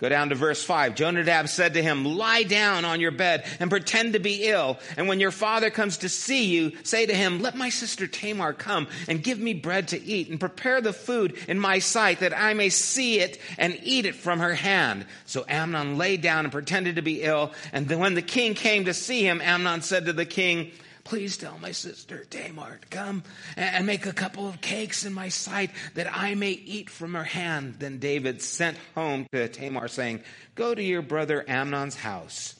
Go 0.00 0.08
down 0.08 0.30
to 0.30 0.34
verse 0.34 0.64
5. 0.64 0.94
Jonadab 0.94 1.50
said 1.50 1.74
to 1.74 1.82
him, 1.82 2.06
Lie 2.06 2.44
down 2.44 2.86
on 2.86 3.00
your 3.00 3.10
bed 3.10 3.44
and 3.60 3.68
pretend 3.68 4.14
to 4.14 4.18
be 4.18 4.44
ill. 4.44 4.78
And 4.96 5.08
when 5.08 5.20
your 5.20 5.30
father 5.30 5.68
comes 5.68 5.98
to 5.98 6.08
see 6.08 6.46
you, 6.46 6.72
say 6.84 7.04
to 7.04 7.14
him, 7.14 7.42
Let 7.42 7.54
my 7.54 7.68
sister 7.68 8.06
Tamar 8.06 8.54
come 8.54 8.88
and 9.08 9.22
give 9.22 9.38
me 9.38 9.52
bread 9.52 9.88
to 9.88 10.02
eat 10.02 10.30
and 10.30 10.40
prepare 10.40 10.80
the 10.80 10.94
food 10.94 11.36
in 11.48 11.60
my 11.60 11.80
sight 11.80 12.20
that 12.20 12.36
I 12.36 12.54
may 12.54 12.70
see 12.70 13.20
it 13.20 13.38
and 13.58 13.78
eat 13.82 14.06
it 14.06 14.14
from 14.14 14.38
her 14.38 14.54
hand. 14.54 15.04
So 15.26 15.44
Amnon 15.46 15.98
lay 15.98 16.16
down 16.16 16.46
and 16.46 16.52
pretended 16.52 16.96
to 16.96 17.02
be 17.02 17.20
ill. 17.20 17.52
And 17.70 17.90
when 17.90 18.14
the 18.14 18.22
king 18.22 18.54
came 18.54 18.86
to 18.86 18.94
see 18.94 19.22
him, 19.22 19.42
Amnon 19.42 19.82
said 19.82 20.06
to 20.06 20.14
the 20.14 20.24
king, 20.24 20.70
Please 21.10 21.36
tell 21.36 21.58
my 21.58 21.72
sister 21.72 22.24
Tamar 22.30 22.78
to 22.80 22.86
come 22.86 23.24
and 23.56 23.84
make 23.84 24.06
a 24.06 24.12
couple 24.12 24.48
of 24.48 24.60
cakes 24.60 25.04
in 25.04 25.12
my 25.12 25.28
sight 25.28 25.72
that 25.94 26.06
I 26.16 26.36
may 26.36 26.52
eat 26.52 26.88
from 26.88 27.14
her 27.14 27.24
hand. 27.24 27.74
Then 27.80 27.98
David 27.98 28.40
sent 28.40 28.78
home 28.94 29.26
to 29.32 29.48
Tamar 29.48 29.88
saying, 29.88 30.22
Go 30.54 30.72
to 30.72 30.80
your 30.80 31.02
brother 31.02 31.44
Amnon's 31.48 31.96
house 31.96 32.54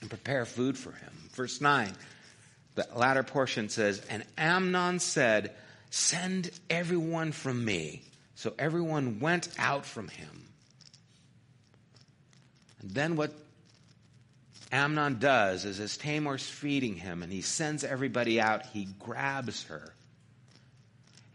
and 0.00 0.08
prepare 0.08 0.44
food 0.44 0.78
for 0.78 0.92
him. 0.92 1.10
Verse 1.32 1.60
9, 1.60 1.90
the 2.76 2.86
latter 2.94 3.24
portion 3.24 3.68
says, 3.68 4.00
And 4.08 4.24
Amnon 4.38 5.00
said, 5.00 5.50
Send 5.90 6.52
everyone 6.70 7.32
from 7.32 7.64
me. 7.64 8.04
So 8.36 8.54
everyone 8.56 9.18
went 9.18 9.48
out 9.58 9.84
from 9.84 10.06
him. 10.06 10.48
And 12.82 12.92
then 12.92 13.16
what 13.16 13.32
Amnon 14.74 15.20
does 15.20 15.64
is 15.64 15.78
as 15.78 15.96
Tamar's 15.96 16.44
feeding 16.44 16.96
him 16.96 17.22
and 17.22 17.32
he 17.32 17.42
sends 17.42 17.84
everybody 17.84 18.40
out, 18.40 18.66
he 18.66 18.88
grabs 18.98 19.62
her 19.66 19.94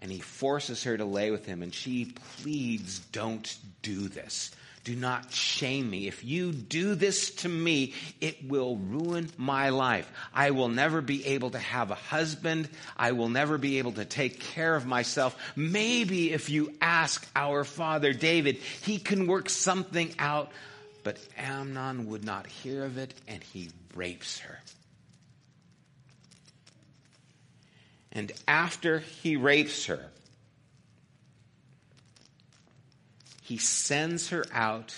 and 0.01 0.12
he 0.12 0.19
forces 0.19 0.84
her 0.84 0.98
to 0.98 1.05
lay 1.05 1.31
with 1.31 1.46
him 1.46 1.63
and 1.63 1.74
she 1.74 2.13
pleads, 2.41 3.00
don't 3.00 3.58
do 3.81 4.10
this. 4.10 4.51
Do 4.84 4.93
not 4.93 5.31
shame 5.31 5.89
me. 5.89 6.08
If 6.08 6.25
you 6.25 6.51
do 6.51 6.96
this 6.96 7.29
to 7.36 7.50
me, 7.50 7.93
it 8.19 8.46
will 8.46 8.75
ruin 8.75 9.29
my 9.38 9.69
life. 9.69 10.12
I 10.34 10.51
will 10.51 10.67
never 10.67 11.00
be 11.00 11.25
able 11.27 11.51
to 11.51 11.60
have 11.60 11.91
a 11.91 11.96
husband. 11.96 12.67
I 12.98 13.13
will 13.13 13.29
never 13.29 13.58
be 13.58 13.79
able 13.79 13.93
to 13.93 14.05
take 14.05 14.41
care 14.41 14.75
of 14.75 14.86
myself. 14.86 15.38
Maybe 15.55 16.34
if 16.34 16.50
you 16.50 16.74
ask 16.81 17.25
our 17.38 17.63
father 17.63 18.12
David, 18.12 18.58
he 18.81 19.00
can 19.00 19.27
work 19.27 19.50
something 19.50 20.13
out 20.19 20.51
but 21.03 21.20
Amnon 21.38 22.08
would 22.08 22.24
not 22.24 22.48
hear 22.48 22.84
of 22.84 22.98
it, 22.98 23.13
and 23.27 23.44
he 23.44 23.70
rapes 23.96 24.39
her. 24.39 24.60
And 28.12 28.32
after 28.48 29.00
he 29.00 29.36
rapes 29.36 29.86
her, 29.86 30.10
he 33.41 33.58
sends 33.58 34.29
her 34.29 34.46
out 34.51 34.96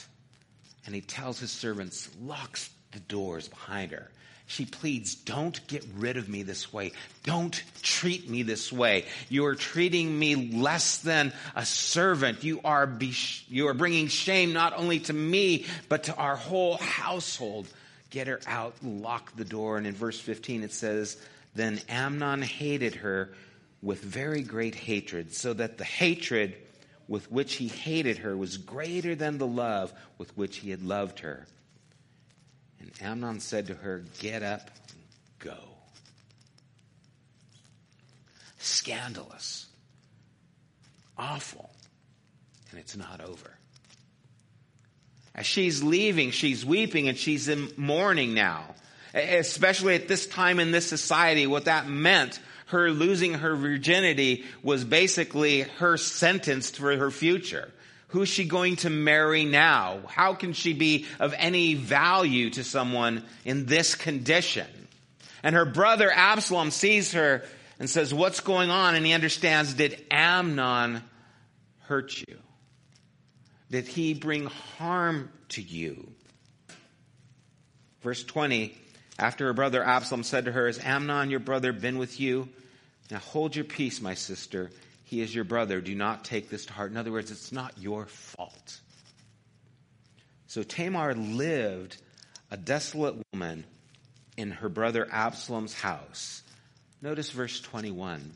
and 0.86 0.96
he 0.96 1.01
tells 1.01 1.39
his 1.39 1.51
servants, 1.51 2.10
locks 2.20 2.70
the 2.91 3.00
doors 3.00 3.48
behind 3.48 3.91
her 3.91 4.10
she 4.51 4.65
pleads, 4.65 5.15
don't 5.15 5.65
get 5.67 5.86
rid 5.96 6.17
of 6.17 6.27
me 6.27 6.43
this 6.43 6.74
way. 6.74 6.91
Don't 7.24 7.63
treat 7.81 8.29
me 8.29 8.43
this 8.43 8.72
way. 8.72 9.05
You 9.29 9.46
are 9.46 9.55
treating 9.55 10.20
me 10.20 10.36
less 10.36 10.98
than 10.98 11.31
a 11.55 11.65
servant. 11.65 12.43
You 12.43 12.60
are, 12.65 12.86
be, 12.86 13.13
you 13.48 13.70
are 13.70 13.74
bringing 13.74 14.08
shame 14.08 14.51
not 14.51 14.77
only 14.77 15.00
to 15.00 15.13
me, 15.13 15.65
but 15.88 16.03
to 16.03 16.15
our 16.15 16.36
whole 16.36 16.75
household. 16.77 17.67
Get 18.10 18.27
her 18.27 18.41
out, 18.46 18.75
lock 18.84 19.34
the 19.38 19.46
door. 19.46 19.77
And 19.77 19.88
in 19.88 19.93
verse 19.93 20.20
15 20.20 20.63
it 20.63 20.74
says, 20.74 21.15
Then 21.55 21.79
Amnon 21.88 22.41
hated 22.41 22.96
her 22.96 23.29
with 23.81 24.01
very 24.01 24.43
great 24.43 24.75
hatred, 24.75 25.34
so 25.34 25.53
that 25.53 25.77
the 25.77 25.86
hatred 25.86 26.55
with 27.08 27.31
which 27.31 27.55
he 27.55 27.70
hated 27.70 28.17
her 28.17 28.36
was 28.36 28.58
greater 28.58 29.15
than 29.15 29.38
the 29.38 29.48
love 29.48 29.93
with 30.17 30.36
which 30.38 30.58
he 30.58 30.72
had 30.72 30.84
loved 30.84 31.20
her. 31.20 31.48
And 32.81 32.91
Amnon 33.01 33.39
said 33.39 33.67
to 33.67 33.75
her, 33.75 34.03
Get 34.19 34.43
up, 34.43 34.71
go. 35.39 35.57
Scandalous, 38.57 39.67
awful, 41.17 41.69
and 42.69 42.79
it's 42.79 42.95
not 42.95 43.21
over. 43.21 43.57
As 45.33 45.45
she's 45.45 45.81
leaving, 45.81 46.31
she's 46.31 46.65
weeping 46.65 47.07
and 47.07 47.17
she's 47.17 47.47
in 47.47 47.71
mourning 47.77 48.33
now. 48.33 48.75
Especially 49.13 49.95
at 49.95 50.07
this 50.07 50.25
time 50.25 50.59
in 50.59 50.71
this 50.71 50.88
society, 50.88 51.47
what 51.47 51.65
that 51.65 51.88
meant, 51.88 52.39
her 52.67 52.91
losing 52.91 53.33
her 53.35 53.55
virginity 53.55 54.45
was 54.63 54.83
basically 54.83 55.61
her 55.61 55.97
sentence 55.97 56.71
for 56.71 56.95
her 56.95 57.11
future. 57.11 57.71
Who's 58.11 58.27
she 58.27 58.43
going 58.43 58.75
to 58.77 58.89
marry 58.89 59.45
now? 59.45 60.01
How 60.07 60.33
can 60.33 60.51
she 60.51 60.73
be 60.73 61.05
of 61.19 61.33
any 61.37 61.75
value 61.75 62.49
to 62.51 62.63
someone 62.63 63.23
in 63.45 63.65
this 63.65 63.95
condition? 63.95 64.67
And 65.43 65.55
her 65.55 65.65
brother 65.65 66.11
Absalom 66.11 66.71
sees 66.71 67.13
her 67.13 67.43
and 67.79 67.89
says, 67.89 68.13
What's 68.13 68.41
going 68.41 68.69
on? 68.69 68.95
And 68.95 69.05
he 69.05 69.13
understands, 69.13 69.73
Did 69.73 70.03
Amnon 70.11 71.01
hurt 71.83 72.19
you? 72.27 72.37
Did 73.69 73.87
he 73.87 74.13
bring 74.13 74.47
harm 74.47 75.31
to 75.49 75.61
you? 75.61 76.11
Verse 78.01 78.25
20 78.25 78.77
After 79.17 79.45
her 79.45 79.53
brother 79.53 79.81
Absalom 79.81 80.23
said 80.23 80.45
to 80.45 80.51
her, 80.51 80.67
Has 80.67 80.79
Amnon 80.83 81.29
your 81.29 81.39
brother 81.39 81.71
been 81.71 81.97
with 81.97 82.19
you? 82.19 82.49
Now 83.09 83.19
hold 83.19 83.55
your 83.55 83.65
peace, 83.65 84.01
my 84.01 84.15
sister. 84.15 84.69
He 85.11 85.19
is 85.19 85.35
your 85.35 85.43
brother. 85.43 85.81
Do 85.81 85.93
not 85.93 86.23
take 86.23 86.49
this 86.49 86.67
to 86.67 86.73
heart. 86.73 86.89
In 86.89 86.95
other 86.95 87.11
words, 87.11 87.31
it's 87.31 87.51
not 87.51 87.77
your 87.77 88.05
fault. 88.05 88.79
So 90.47 90.63
Tamar 90.63 91.13
lived 91.15 91.97
a 92.49 92.55
desolate 92.55 93.15
woman 93.33 93.65
in 94.37 94.51
her 94.51 94.69
brother 94.69 95.05
Absalom's 95.11 95.73
house. 95.73 96.43
Notice 97.01 97.29
verse 97.29 97.59
21. 97.59 98.31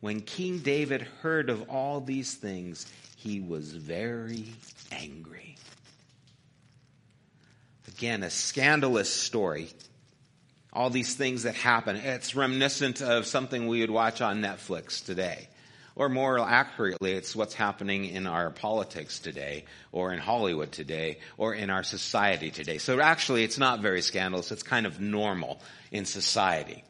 When 0.00 0.20
King 0.22 0.58
David 0.58 1.02
heard 1.22 1.48
of 1.48 1.70
all 1.70 2.00
these 2.00 2.34
things, 2.34 2.92
he 3.14 3.38
was 3.38 3.72
very 3.72 4.46
angry. 4.90 5.54
Again, 7.86 8.24
a 8.24 8.30
scandalous 8.30 9.14
story. 9.14 9.70
All 10.72 10.90
these 10.90 11.14
things 11.14 11.44
that 11.44 11.54
happen. 11.54 11.94
It's 11.94 12.34
reminiscent 12.34 13.00
of 13.00 13.26
something 13.26 13.68
we 13.68 13.82
would 13.82 13.92
watch 13.92 14.20
on 14.20 14.42
Netflix 14.42 15.06
today. 15.06 15.46
Or 15.96 16.08
more 16.08 16.38
accurately, 16.38 17.12
it's 17.12 17.34
what's 17.36 17.54
happening 17.54 18.06
in 18.06 18.26
our 18.26 18.50
politics 18.50 19.18
today, 19.18 19.64
or 19.92 20.12
in 20.12 20.18
Hollywood 20.18 20.72
today, 20.72 21.18
or 21.36 21.54
in 21.54 21.68
our 21.68 21.82
society 21.82 22.50
today. 22.50 22.78
So 22.78 23.00
actually, 23.00 23.44
it's 23.44 23.58
not 23.58 23.80
very 23.80 24.02
scandalous. 24.02 24.52
It's 24.52 24.62
kind 24.62 24.86
of 24.86 25.00
normal 25.00 25.60
in 25.90 26.04
society. 26.04 26.84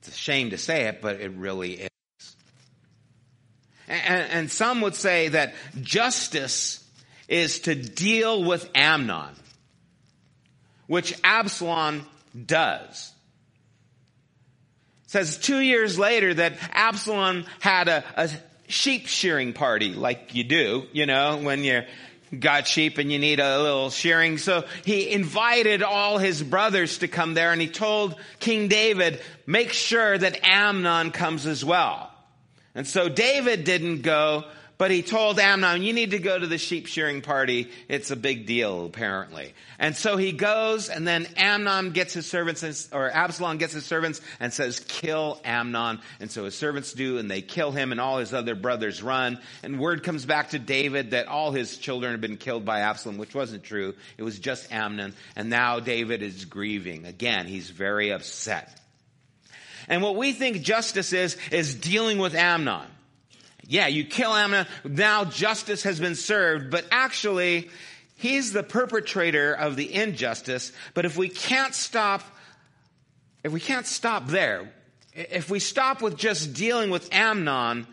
It's 0.00 0.08
a 0.08 0.12
shame 0.12 0.50
to 0.50 0.58
say 0.58 0.86
it, 0.86 1.00
but 1.02 1.20
it 1.20 1.32
really 1.32 1.72
is. 1.72 2.36
And, 3.86 4.30
and 4.30 4.50
some 4.50 4.80
would 4.80 4.94
say 4.94 5.28
that 5.28 5.54
justice 5.80 6.84
is 7.28 7.60
to 7.60 7.74
deal 7.74 8.42
with 8.42 8.68
Amnon 8.74 9.34
which 10.90 11.14
Absalom 11.22 12.04
does. 12.46 13.12
Says 15.10 15.38
two 15.38 15.58
years 15.58 15.98
later 15.98 16.32
that 16.34 16.52
Absalom 16.70 17.44
had 17.58 17.88
a, 17.88 18.04
a 18.16 18.30
sheep 18.68 19.08
shearing 19.08 19.52
party, 19.52 19.92
like 19.92 20.36
you 20.36 20.44
do, 20.44 20.84
you 20.92 21.04
know, 21.04 21.36
when 21.38 21.64
you 21.64 21.82
got 22.38 22.68
sheep 22.68 22.96
and 22.96 23.10
you 23.10 23.18
need 23.18 23.40
a 23.40 23.60
little 23.60 23.90
shearing. 23.90 24.38
So 24.38 24.64
he 24.84 25.10
invited 25.10 25.82
all 25.82 26.18
his 26.18 26.40
brothers 26.44 26.98
to 26.98 27.08
come 27.08 27.34
there 27.34 27.50
and 27.50 27.60
he 27.60 27.66
told 27.66 28.14
King 28.38 28.68
David, 28.68 29.20
make 29.48 29.72
sure 29.72 30.16
that 30.16 30.46
Amnon 30.46 31.10
comes 31.10 31.44
as 31.44 31.64
well. 31.64 32.08
And 32.76 32.86
so 32.86 33.08
David 33.08 33.64
didn't 33.64 34.02
go, 34.02 34.44
but 34.80 34.90
he 34.90 35.02
told 35.02 35.38
Amnon, 35.38 35.82
you 35.82 35.92
need 35.92 36.12
to 36.12 36.18
go 36.18 36.38
to 36.38 36.46
the 36.46 36.56
sheep 36.56 36.86
shearing 36.86 37.20
party. 37.20 37.68
It's 37.86 38.10
a 38.10 38.16
big 38.16 38.46
deal, 38.46 38.86
apparently. 38.86 39.52
And 39.78 39.94
so 39.94 40.16
he 40.16 40.32
goes, 40.32 40.88
and 40.88 41.06
then 41.06 41.26
Amnon 41.36 41.90
gets 41.90 42.14
his 42.14 42.24
servants, 42.24 42.88
or 42.90 43.10
Absalom 43.10 43.58
gets 43.58 43.74
his 43.74 43.84
servants 43.84 44.22
and 44.40 44.50
says, 44.54 44.80
kill 44.80 45.38
Amnon. 45.44 46.00
And 46.18 46.30
so 46.30 46.46
his 46.46 46.54
servants 46.54 46.94
do, 46.94 47.18
and 47.18 47.30
they 47.30 47.42
kill 47.42 47.72
him, 47.72 47.92
and 47.92 48.00
all 48.00 48.20
his 48.20 48.32
other 48.32 48.54
brothers 48.54 49.02
run. 49.02 49.38
And 49.62 49.78
word 49.78 50.02
comes 50.02 50.24
back 50.24 50.48
to 50.52 50.58
David 50.58 51.10
that 51.10 51.28
all 51.28 51.52
his 51.52 51.76
children 51.76 52.12
have 52.12 52.22
been 52.22 52.38
killed 52.38 52.64
by 52.64 52.80
Absalom, 52.80 53.18
which 53.18 53.34
wasn't 53.34 53.62
true. 53.62 53.94
It 54.16 54.22
was 54.22 54.38
just 54.38 54.72
Amnon. 54.72 55.14
And 55.36 55.50
now 55.50 55.80
David 55.80 56.22
is 56.22 56.46
grieving. 56.46 57.04
Again, 57.04 57.46
he's 57.46 57.68
very 57.68 58.14
upset. 58.14 58.80
And 59.88 60.02
what 60.02 60.16
we 60.16 60.32
think 60.32 60.62
justice 60.62 61.12
is, 61.12 61.36
is 61.52 61.74
dealing 61.74 62.16
with 62.16 62.34
Amnon 62.34 62.86
yeah, 63.70 63.86
you 63.86 64.04
kill 64.04 64.34
Amnon, 64.34 64.66
now 64.82 65.24
justice 65.24 65.84
has 65.84 66.00
been 66.00 66.16
served, 66.16 66.72
but 66.72 66.84
actually, 66.90 67.70
he's 68.16 68.52
the 68.52 68.64
perpetrator 68.64 69.54
of 69.54 69.76
the 69.76 69.94
injustice. 69.94 70.72
But 70.92 71.04
if 71.04 71.16
we 71.16 71.28
can't 71.28 71.72
stop, 71.72 72.22
if 73.44 73.52
we 73.52 73.60
can't 73.60 73.86
stop 73.86 74.26
there, 74.26 74.72
if 75.14 75.48
we 75.50 75.60
stop 75.60 76.02
with 76.02 76.16
just 76.16 76.52
dealing 76.52 76.90
with 76.90 77.14
Amnon, 77.14 77.86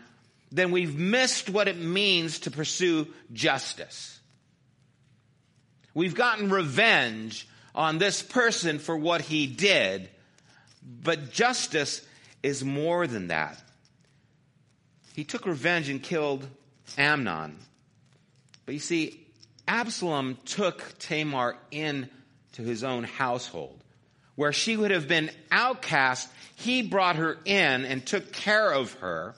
then 0.50 0.72
we've 0.72 0.98
missed 0.98 1.48
what 1.48 1.68
it 1.68 1.78
means 1.78 2.40
to 2.40 2.50
pursue 2.50 3.06
justice. 3.32 4.18
We've 5.94 6.16
gotten 6.16 6.50
revenge 6.50 7.46
on 7.72 7.98
this 7.98 8.20
person 8.20 8.80
for 8.80 8.96
what 8.96 9.20
he 9.20 9.46
did, 9.46 10.08
but 10.82 11.30
justice 11.30 12.04
is 12.42 12.64
more 12.64 13.06
than 13.06 13.28
that 13.28 13.62
he 15.18 15.24
took 15.24 15.46
revenge 15.46 15.88
and 15.88 16.00
killed 16.00 16.46
Amnon. 16.96 17.56
But 18.64 18.74
you 18.74 18.78
see, 18.78 19.26
Absalom 19.66 20.38
took 20.44 20.96
Tamar 21.00 21.56
in 21.72 22.08
to 22.52 22.62
his 22.62 22.84
own 22.84 23.02
household. 23.02 23.82
Where 24.36 24.52
she 24.52 24.76
would 24.76 24.92
have 24.92 25.08
been 25.08 25.32
outcast, 25.50 26.30
he 26.54 26.82
brought 26.82 27.16
her 27.16 27.36
in 27.44 27.84
and 27.84 28.06
took 28.06 28.30
care 28.30 28.70
of 28.70 28.92
her. 29.00 29.34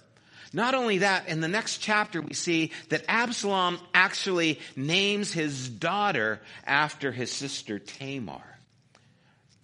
Not 0.52 0.74
only 0.74 0.98
that, 0.98 1.28
in 1.28 1.40
the 1.40 1.48
next 1.48 1.78
chapter 1.78 2.20
we 2.20 2.34
see 2.34 2.72
that 2.90 3.06
Absalom 3.08 3.78
actually 3.94 4.60
names 4.76 5.32
his 5.32 5.66
daughter 5.70 6.42
after 6.66 7.10
his 7.10 7.32
sister 7.32 7.78
Tamar 7.78 8.50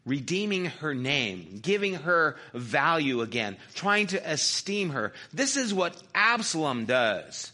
redeeming 0.07 0.67
her 0.67 0.95
name, 0.95 1.59
giving 1.61 1.95
her 1.95 2.37
value 2.55 3.21
again, 3.21 3.57
trying 3.75 4.07
to 4.07 4.31
esteem 4.31 4.91
her. 4.91 5.13
This 5.35 5.57
is 5.57 5.75
what 5.75 6.01
Absalom 6.15 6.87
does 6.87 7.53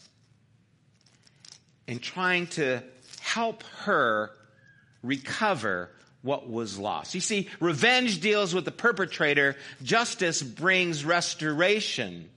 in 1.87 1.99
trying 1.99 2.47
to 2.47 2.81
help 3.19 3.63
her 3.79 4.31
recover 5.01 5.89
what 6.21 6.49
was 6.49 6.79
lost. 6.79 7.15
You 7.15 7.21
see, 7.21 7.49
revenge 7.59 8.21
deals 8.21 8.55
with 8.55 8.63
the 8.63 8.71
perpetrator, 8.71 9.57
justice 9.81 10.41
brings 10.41 11.03
restoration 11.03 12.29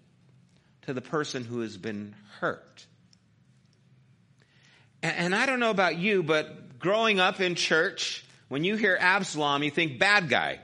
to 0.83 0.93
the 0.93 1.01
person 1.01 1.45
who 1.45 1.61
has 1.61 1.77
been 1.77 2.15
hurt. 2.41 2.87
And, 5.03 5.35
I 5.37 5.47
don't 5.47 5.61
know 5.61 5.71
about 5.71 5.99
you, 5.99 6.25
but 6.25 6.81
growing 6.81 7.21
up 7.21 7.41
in 7.41 7.55
church, 7.55 8.25
when 8.49 8.65
you 8.65 8.77
hear 8.77 8.97
Absalom, 8.99 9.63
you 9.63 9.71
think 9.71 9.99
bad 9.99 10.29
guy. 10.29 10.61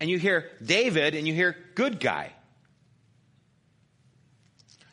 And 0.00 0.10
you 0.10 0.18
hear 0.18 0.50
David 0.64 1.14
and 1.14 1.28
you 1.28 1.34
hear 1.34 1.56
good 1.74 2.00
guy. 2.00 2.32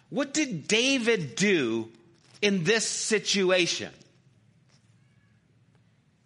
What 0.09 0.33
did 0.33 0.67
David 0.67 1.35
do 1.35 1.89
in 2.41 2.63
this 2.63 2.87
situation? 2.87 3.91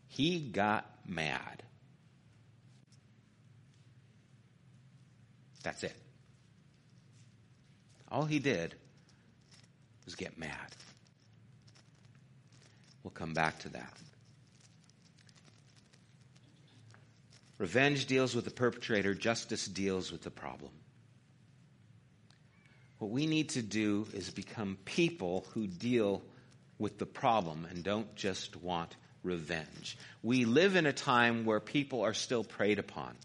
He 0.07 0.39
got 0.39 0.85
mad. 1.07 1.63
That's 5.63 5.83
it. 5.83 5.95
All 8.11 8.25
he 8.25 8.39
did 8.39 8.75
was 10.05 10.15
get 10.15 10.37
mad. 10.37 10.51
We'll 13.03 13.11
come 13.11 13.33
back 13.33 13.59
to 13.59 13.69
that. 13.69 14.02
Revenge 17.63 18.07
deals 18.07 18.35
with 18.35 18.43
the 18.43 18.51
perpetrator, 18.51 19.13
justice 19.13 19.65
deals 19.65 20.11
with 20.11 20.21
the 20.21 20.29
problem. 20.29 20.71
What 22.99 23.09
we 23.09 23.25
need 23.25 23.51
to 23.51 23.61
do 23.61 24.05
is 24.13 24.29
become 24.31 24.77
people 24.83 25.45
who 25.53 25.67
deal 25.67 26.21
with 26.77 26.97
the 26.97 27.05
problem 27.05 27.65
and 27.69 27.81
don't 27.81 28.13
just 28.17 28.57
want 28.57 28.97
revenge. 29.23 29.97
We 30.21 30.43
live 30.43 30.75
in 30.75 30.85
a 30.85 30.91
time 30.91 31.45
where 31.45 31.61
people 31.61 32.01
are 32.01 32.13
still 32.13 32.43
preyed 32.43 32.79
upon, 32.79 33.15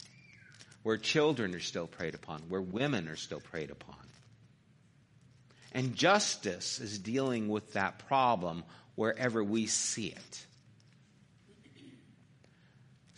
where 0.84 0.98
children 0.98 1.52
are 1.56 1.58
still 1.58 1.88
preyed 1.88 2.14
upon, 2.14 2.42
where 2.42 2.62
women 2.62 3.08
are 3.08 3.16
still 3.16 3.40
preyed 3.40 3.72
upon. 3.72 4.06
And 5.72 5.96
justice 5.96 6.78
is 6.78 7.00
dealing 7.00 7.48
with 7.48 7.72
that 7.72 8.06
problem 8.06 8.62
wherever 8.94 9.42
we 9.42 9.66
see 9.66 10.06
it 10.06 10.46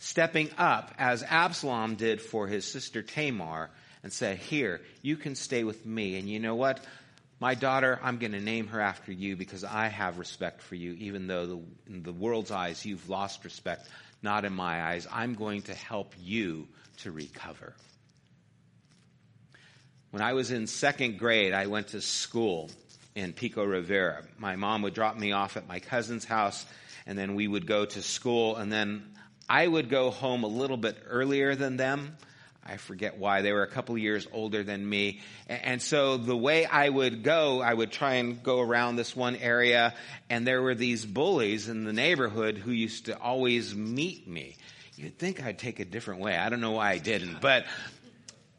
stepping 0.01 0.49
up 0.57 0.91
as 0.97 1.21
Absalom 1.21 1.93
did 1.93 2.21
for 2.21 2.47
his 2.47 2.65
sister 2.65 3.03
Tamar 3.03 3.69
and 4.01 4.11
said, 4.11 4.37
Here, 4.37 4.81
you 5.03 5.15
can 5.15 5.35
stay 5.35 5.63
with 5.63 5.85
me. 5.85 6.17
And 6.17 6.27
you 6.27 6.39
know 6.39 6.55
what? 6.55 6.83
My 7.39 7.53
daughter, 7.53 7.99
I'm 8.01 8.17
going 8.17 8.31
to 8.31 8.39
name 8.39 8.67
her 8.67 8.81
after 8.81 9.11
you 9.11 9.35
because 9.35 9.63
I 9.63 9.89
have 9.89 10.17
respect 10.17 10.63
for 10.63 10.73
you, 10.73 10.93
even 10.93 11.27
though 11.27 11.45
the, 11.45 11.61
in 11.87 12.03
the 12.03 12.13
world's 12.13 12.49
eyes 12.49 12.83
you've 12.83 13.09
lost 13.09 13.43
respect. 13.43 13.87
Not 14.23 14.43
in 14.43 14.53
my 14.53 14.83
eyes. 14.83 15.07
I'm 15.11 15.35
going 15.35 15.63
to 15.63 15.73
help 15.75 16.15
you 16.19 16.67
to 16.97 17.11
recover. 17.11 17.75
When 20.09 20.23
I 20.23 20.33
was 20.33 20.51
in 20.51 20.65
second 20.65 21.19
grade, 21.19 21.53
I 21.53 21.67
went 21.67 21.89
to 21.89 22.01
school 22.01 22.71
in 23.13 23.33
Pico 23.33 23.63
Rivera. 23.63 24.23
My 24.39 24.55
mom 24.55 24.81
would 24.81 24.95
drop 24.95 25.15
me 25.15 25.31
off 25.31 25.57
at 25.57 25.67
my 25.67 25.79
cousin's 25.79 26.25
house, 26.25 26.65
and 27.05 27.17
then 27.17 27.35
we 27.35 27.47
would 27.47 27.67
go 27.67 27.85
to 27.85 28.01
school, 28.01 28.55
and 28.55 28.71
then 28.71 29.03
I 29.51 29.67
would 29.67 29.89
go 29.89 30.11
home 30.11 30.45
a 30.45 30.47
little 30.47 30.77
bit 30.77 30.95
earlier 31.09 31.55
than 31.55 31.75
them. 31.75 32.15
I 32.65 32.77
forget 32.77 33.17
why. 33.17 33.41
They 33.41 33.51
were 33.51 33.63
a 33.63 33.67
couple 33.67 33.97
years 33.97 34.25
older 34.31 34.63
than 34.63 34.87
me. 34.87 35.19
And 35.49 35.81
so 35.81 36.15
the 36.15 36.37
way 36.37 36.65
I 36.65 36.87
would 36.87 37.21
go, 37.21 37.59
I 37.59 37.73
would 37.73 37.91
try 37.91 38.13
and 38.13 38.41
go 38.41 38.61
around 38.61 38.95
this 38.95 39.13
one 39.13 39.35
area, 39.35 39.93
and 40.29 40.47
there 40.47 40.61
were 40.61 40.73
these 40.73 41.05
bullies 41.05 41.67
in 41.67 41.83
the 41.83 41.91
neighborhood 41.91 42.59
who 42.59 42.71
used 42.71 43.07
to 43.07 43.19
always 43.19 43.75
meet 43.75 44.25
me. 44.25 44.55
You'd 44.95 45.17
think 45.17 45.43
I'd 45.43 45.59
take 45.59 45.81
a 45.81 45.85
different 45.85 46.21
way. 46.21 46.37
I 46.37 46.47
don't 46.47 46.61
know 46.61 46.71
why 46.71 46.91
I 46.91 46.99
didn't, 46.99 47.41
but 47.41 47.65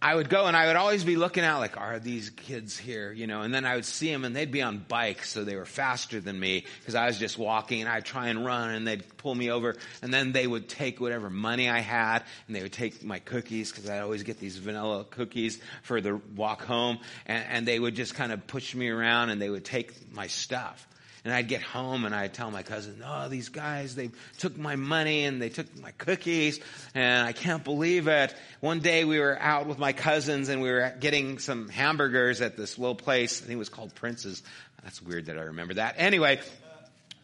I 0.04 0.16
would 0.16 0.28
go 0.28 0.46
and 0.46 0.56
I 0.56 0.66
would 0.66 0.74
always 0.74 1.04
be 1.04 1.14
looking 1.14 1.44
out 1.44 1.60
like, 1.60 1.80
are 1.80 2.00
these 2.00 2.30
kids 2.30 2.76
here? 2.76 3.12
You 3.12 3.28
know, 3.28 3.42
and 3.42 3.54
then 3.54 3.64
I 3.64 3.76
would 3.76 3.84
see 3.84 4.10
them 4.10 4.24
and 4.24 4.34
they'd 4.34 4.50
be 4.50 4.60
on 4.60 4.84
bikes, 4.88 5.30
so 5.30 5.44
they 5.44 5.54
were 5.54 5.64
faster 5.64 6.20
than 6.20 6.40
me 6.40 6.64
because 6.80 6.96
I 6.96 7.06
was 7.06 7.18
just 7.18 7.38
walking 7.38 7.82
and 7.82 7.88
I'd 7.88 8.04
try 8.04 8.26
and 8.26 8.44
run 8.44 8.70
and 8.70 8.84
they'd 8.84 9.04
pull 9.18 9.32
me 9.32 9.52
over 9.52 9.76
and 10.02 10.12
then 10.12 10.32
they 10.32 10.44
would 10.44 10.68
take 10.68 11.00
whatever 11.00 11.30
money 11.30 11.70
I 11.70 11.78
had 11.78 12.24
and 12.48 12.56
they 12.56 12.62
would 12.62 12.72
take 12.72 13.04
my 13.04 13.20
cookies 13.20 13.70
because 13.70 13.88
I'd 13.88 14.00
always 14.00 14.24
get 14.24 14.40
these 14.40 14.56
vanilla 14.56 15.04
cookies 15.04 15.60
for 15.84 16.00
the 16.00 16.20
walk 16.34 16.64
home 16.64 16.98
and, 17.24 17.44
and 17.48 17.68
they 17.68 17.78
would 17.78 17.94
just 17.94 18.16
kind 18.16 18.32
of 18.32 18.44
push 18.48 18.74
me 18.74 18.88
around 18.88 19.30
and 19.30 19.40
they 19.40 19.50
would 19.50 19.64
take 19.64 20.12
my 20.12 20.26
stuff. 20.26 20.84
And 21.24 21.32
I'd 21.32 21.46
get 21.46 21.62
home 21.62 22.04
and 22.04 22.12
I'd 22.12 22.34
tell 22.34 22.50
my 22.50 22.64
cousin, 22.64 23.00
oh, 23.06 23.28
these 23.28 23.48
guys, 23.48 23.94
they 23.94 24.10
took 24.38 24.58
my 24.58 24.74
money 24.74 25.24
and 25.24 25.40
they 25.40 25.50
took 25.50 25.66
my 25.80 25.92
cookies 25.92 26.58
and 26.96 27.24
I 27.24 27.32
can't 27.32 27.62
believe 27.62 28.08
it. 28.08 28.34
One 28.58 28.80
day 28.80 29.04
we 29.04 29.20
were 29.20 29.38
out 29.40 29.68
with 29.68 29.78
my 29.78 29.92
cousins 29.92 30.48
and 30.48 30.60
we 30.60 30.70
were 30.70 30.92
getting 30.98 31.38
some 31.38 31.68
hamburgers 31.68 32.40
at 32.40 32.56
this 32.56 32.76
little 32.76 32.96
place. 32.96 33.40
I 33.40 33.44
think 33.44 33.54
it 33.54 33.58
was 33.58 33.68
called 33.68 33.94
Prince's. 33.94 34.42
That's 34.82 35.00
weird 35.00 35.26
that 35.26 35.38
I 35.38 35.42
remember 35.42 35.74
that. 35.74 35.94
Anyway, 35.96 36.40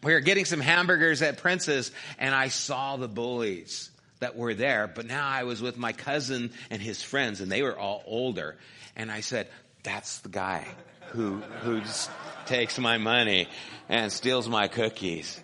we 0.01 0.13
were 0.13 0.21
getting 0.21 0.45
some 0.45 0.61
hamburgers 0.61 1.21
at 1.21 1.37
Prince's 1.37 1.91
and 2.17 2.33
I 2.33 2.47
saw 2.47 2.95
the 2.95 3.09
bullies 3.09 3.89
that 4.21 4.37
were 4.37 4.53
there, 4.53 4.87
but 4.87 5.07
now 5.07 5.27
I 5.27 5.43
was 5.43 5.61
with 5.61 5.77
my 5.77 5.91
cousin 5.91 6.51
and 6.69 6.81
his 6.81 7.03
friends 7.03 7.41
and 7.41 7.51
they 7.51 7.63
were 7.63 7.77
all 7.77 8.01
older. 8.05 8.55
And 8.95 9.11
I 9.11 9.19
said, 9.19 9.49
that's 9.83 10.19
the 10.19 10.29
guy 10.29 10.65
who, 11.11 11.37
who 11.61 11.81
takes 12.45 12.77
my 12.79 12.97
money 12.97 13.47
and 13.87 14.11
steals 14.11 14.47
my 14.47 14.67
cookies. 14.67 15.41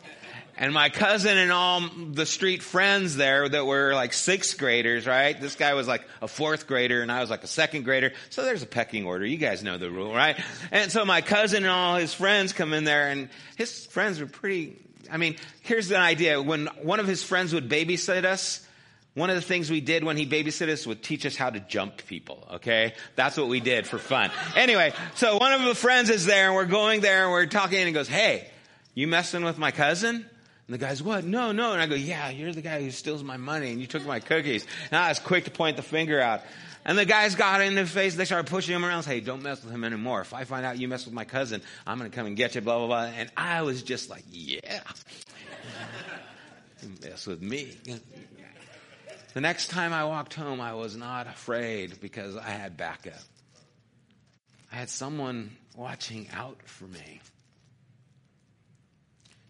And 0.57 0.73
my 0.73 0.87
cousin 0.87 1.37
and 1.37 1.51
all 1.51 1.81
the 2.13 2.25
street 2.25 2.63
friends 2.63 3.17
there 3.17 3.47
that 3.49 3.65
were 3.65 3.93
like 3.93 4.13
sixth 4.13 4.57
graders, 4.57 5.05
right? 5.05 5.39
This 5.39 5.55
guy 5.55 5.73
was 5.73 5.85
like 5.85 6.07
a 6.21 6.29
fourth 6.29 6.65
grader 6.65 7.01
and 7.01 7.11
I 7.11 7.19
was 7.19 7.29
like 7.29 7.43
a 7.43 7.47
second 7.47 7.83
grader. 7.83 8.13
So 8.29 8.43
there's 8.43 8.63
a 8.63 8.67
pecking 8.67 9.05
order. 9.05 9.25
You 9.25 9.37
guys 9.37 9.63
know 9.63 9.77
the 9.77 9.91
rule, 9.91 10.13
right? 10.13 10.39
And 10.71 10.91
so 10.91 11.03
my 11.03 11.19
cousin 11.19 11.63
and 11.63 11.71
all 11.71 11.97
his 11.97 12.13
friends 12.13 12.53
come 12.53 12.73
in 12.73 12.85
there 12.85 13.09
and 13.09 13.29
his 13.57 13.85
friends 13.87 14.21
were 14.21 14.27
pretty, 14.27 14.77
I 15.11 15.17
mean, 15.17 15.35
here's 15.61 15.89
the 15.89 15.97
idea. 15.97 16.41
When 16.41 16.67
one 16.81 17.01
of 17.01 17.07
his 17.07 17.21
friends 17.21 17.53
would 17.53 17.67
babysit 17.69 18.23
us, 18.23 18.65
one 19.15 19.29
of 19.29 19.37
the 19.37 19.41
things 19.41 19.71
we 19.71 19.79
did 19.81 20.03
when 20.03 20.17
he 20.17 20.25
babysat 20.25 20.67
us 20.69 20.85
would 20.85 21.01
teach 21.01 21.25
us 21.25 21.37
how 21.37 21.49
to 21.49 21.61
jump 21.61 22.05
people, 22.05 22.45
okay? 22.55 22.93
That's 23.15 23.37
what 23.37 23.47
we 23.47 23.61
did 23.61 23.87
for 23.87 23.97
fun. 23.97 24.29
Anyway, 24.55 24.93
so 25.15 25.37
one 25.37 25.53
of 25.53 25.63
the 25.63 25.73
friends 25.73 26.09
is 26.09 26.25
there 26.25 26.47
and 26.47 26.55
we're 26.55 26.65
going 26.65 26.99
there 26.99 27.23
and 27.23 27.31
we're 27.31 27.45
talking 27.45 27.79
and 27.79 27.87
he 27.87 27.93
goes, 27.93 28.09
hey, 28.09 28.47
you 28.93 29.07
messing 29.07 29.45
with 29.45 29.57
my 29.57 29.71
cousin? 29.71 30.15
And 30.15 30.73
the 30.73 30.77
guy's, 30.77 31.01
what? 31.01 31.23
No, 31.23 31.53
no. 31.53 31.71
And 31.71 31.81
I 31.81 31.87
go, 31.87 31.95
yeah, 31.95 32.29
you're 32.29 32.51
the 32.51 32.61
guy 32.61 32.81
who 32.81 32.91
steals 32.91 33.23
my 33.23 33.37
money 33.37 33.71
and 33.71 33.79
you 33.79 33.87
took 33.87 34.05
my 34.05 34.19
cookies. 34.19 34.67
And 34.91 34.99
I 34.99 35.09
was 35.09 35.19
quick 35.19 35.45
to 35.45 35.51
point 35.51 35.77
the 35.77 35.83
finger 35.83 36.19
out. 36.19 36.41
And 36.83 36.97
the 36.97 37.05
guys 37.05 37.35
got 37.35 37.61
in 37.61 37.77
his 37.77 37.89
face. 37.89 38.15
They 38.15 38.25
started 38.25 38.49
pushing 38.49 38.75
him 38.75 38.83
around. 38.83 39.03
Say, 39.03 39.15
hey, 39.15 39.19
don't 39.21 39.41
mess 39.41 39.63
with 39.63 39.73
him 39.73 39.85
anymore. 39.85 40.21
If 40.21 40.33
I 40.33 40.43
find 40.43 40.65
out 40.65 40.77
you 40.77 40.87
mess 40.87 41.05
with 41.05 41.13
my 41.13 41.25
cousin, 41.25 41.61
I'm 41.87 41.97
going 41.97 42.11
to 42.11 42.15
come 42.15 42.27
and 42.27 42.35
get 42.35 42.55
you, 42.55 42.61
blah, 42.61 42.79
blah, 42.79 42.87
blah. 42.87 43.05
And 43.05 43.31
I 43.37 43.61
was 43.61 43.81
just 43.81 44.09
like, 44.09 44.23
yeah. 44.29 44.81
mess 47.01 47.25
with 47.25 47.41
me. 47.41 47.75
The 49.35 49.41
next 49.41 49.69
time 49.69 49.91
I 49.91 50.05
walked 50.05 50.33
home, 50.33 50.61
I 50.61 50.75
was 50.75 50.95
not 50.95 51.27
afraid 51.27 51.99
because 51.99 52.37
I 52.37 52.51
had 52.51 52.77
backup. 52.77 53.19
I 54.71 54.77
had 54.77 54.89
someone 54.89 55.57
watching 55.75 56.29
out 56.33 56.55
for 56.63 56.85
me. 56.85 57.19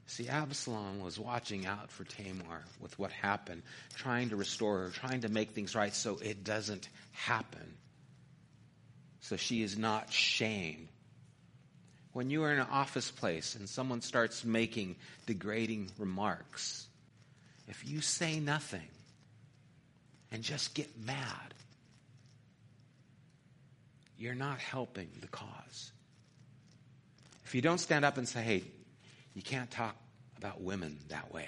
See, 0.08 0.28
Absalom 0.28 1.02
was 1.02 1.19
watching 1.19 1.67
out 1.67 1.91
for 1.91 2.04
Tamar 2.04 2.63
with 2.82 2.98
what 2.98 3.12
happened, 3.12 3.62
trying 3.95 4.30
to 4.30 4.36
restore 4.36 4.80
her, 4.80 4.89
trying 4.89 5.21
to 5.21 5.30
make 5.30 5.52
things 5.52 5.76
right 5.76 5.93
so 5.93 6.17
it 6.17 6.43
doesn't 6.43 6.89
happen. 7.12 7.78
So 9.19 9.36
she 9.36 9.62
is 9.62 9.78
not 9.78 10.12
shamed. 10.12 10.88
When 12.12 12.32
you 12.32 12.41
are 12.41 12.52
in 12.52 12.60
an 12.60 12.67
office 12.71 13.12
place 13.12 13.54
and 13.54 13.69
someone 13.69 14.02
starts 14.02 14.43
making 14.43 14.95
degrading 15.28 15.91
remarks, 16.00 16.88
if 17.67 17.88
you 17.88 18.02
say 18.02 18.39
nothing, 18.39 18.88
and 20.31 20.43
just 20.43 20.73
get 20.73 20.89
mad, 20.99 21.53
you're 24.17 24.35
not 24.35 24.59
helping 24.59 25.09
the 25.21 25.27
cause. 25.27 25.91
If 27.45 27.53
you 27.53 27.61
don't 27.61 27.77
stand 27.77 28.05
up 28.05 28.17
and 28.17 28.27
say, 28.27 28.41
hey, 28.41 28.63
you 29.33 29.41
can't 29.41 29.69
talk 29.69 29.95
about 30.38 30.61
women 30.61 30.97
that 31.09 31.33
way. 31.33 31.47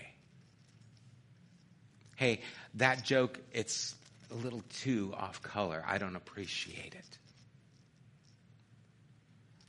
Hey, 2.16 2.42
that 2.76 3.04
joke, 3.04 3.40
it's 3.52 3.96
a 4.32 4.36
little 4.36 4.64
too 4.82 5.14
off 5.18 5.42
color. 5.42 5.84
I 5.88 5.98
don't 5.98 6.16
appreciate 6.16 6.96
it. 6.96 7.18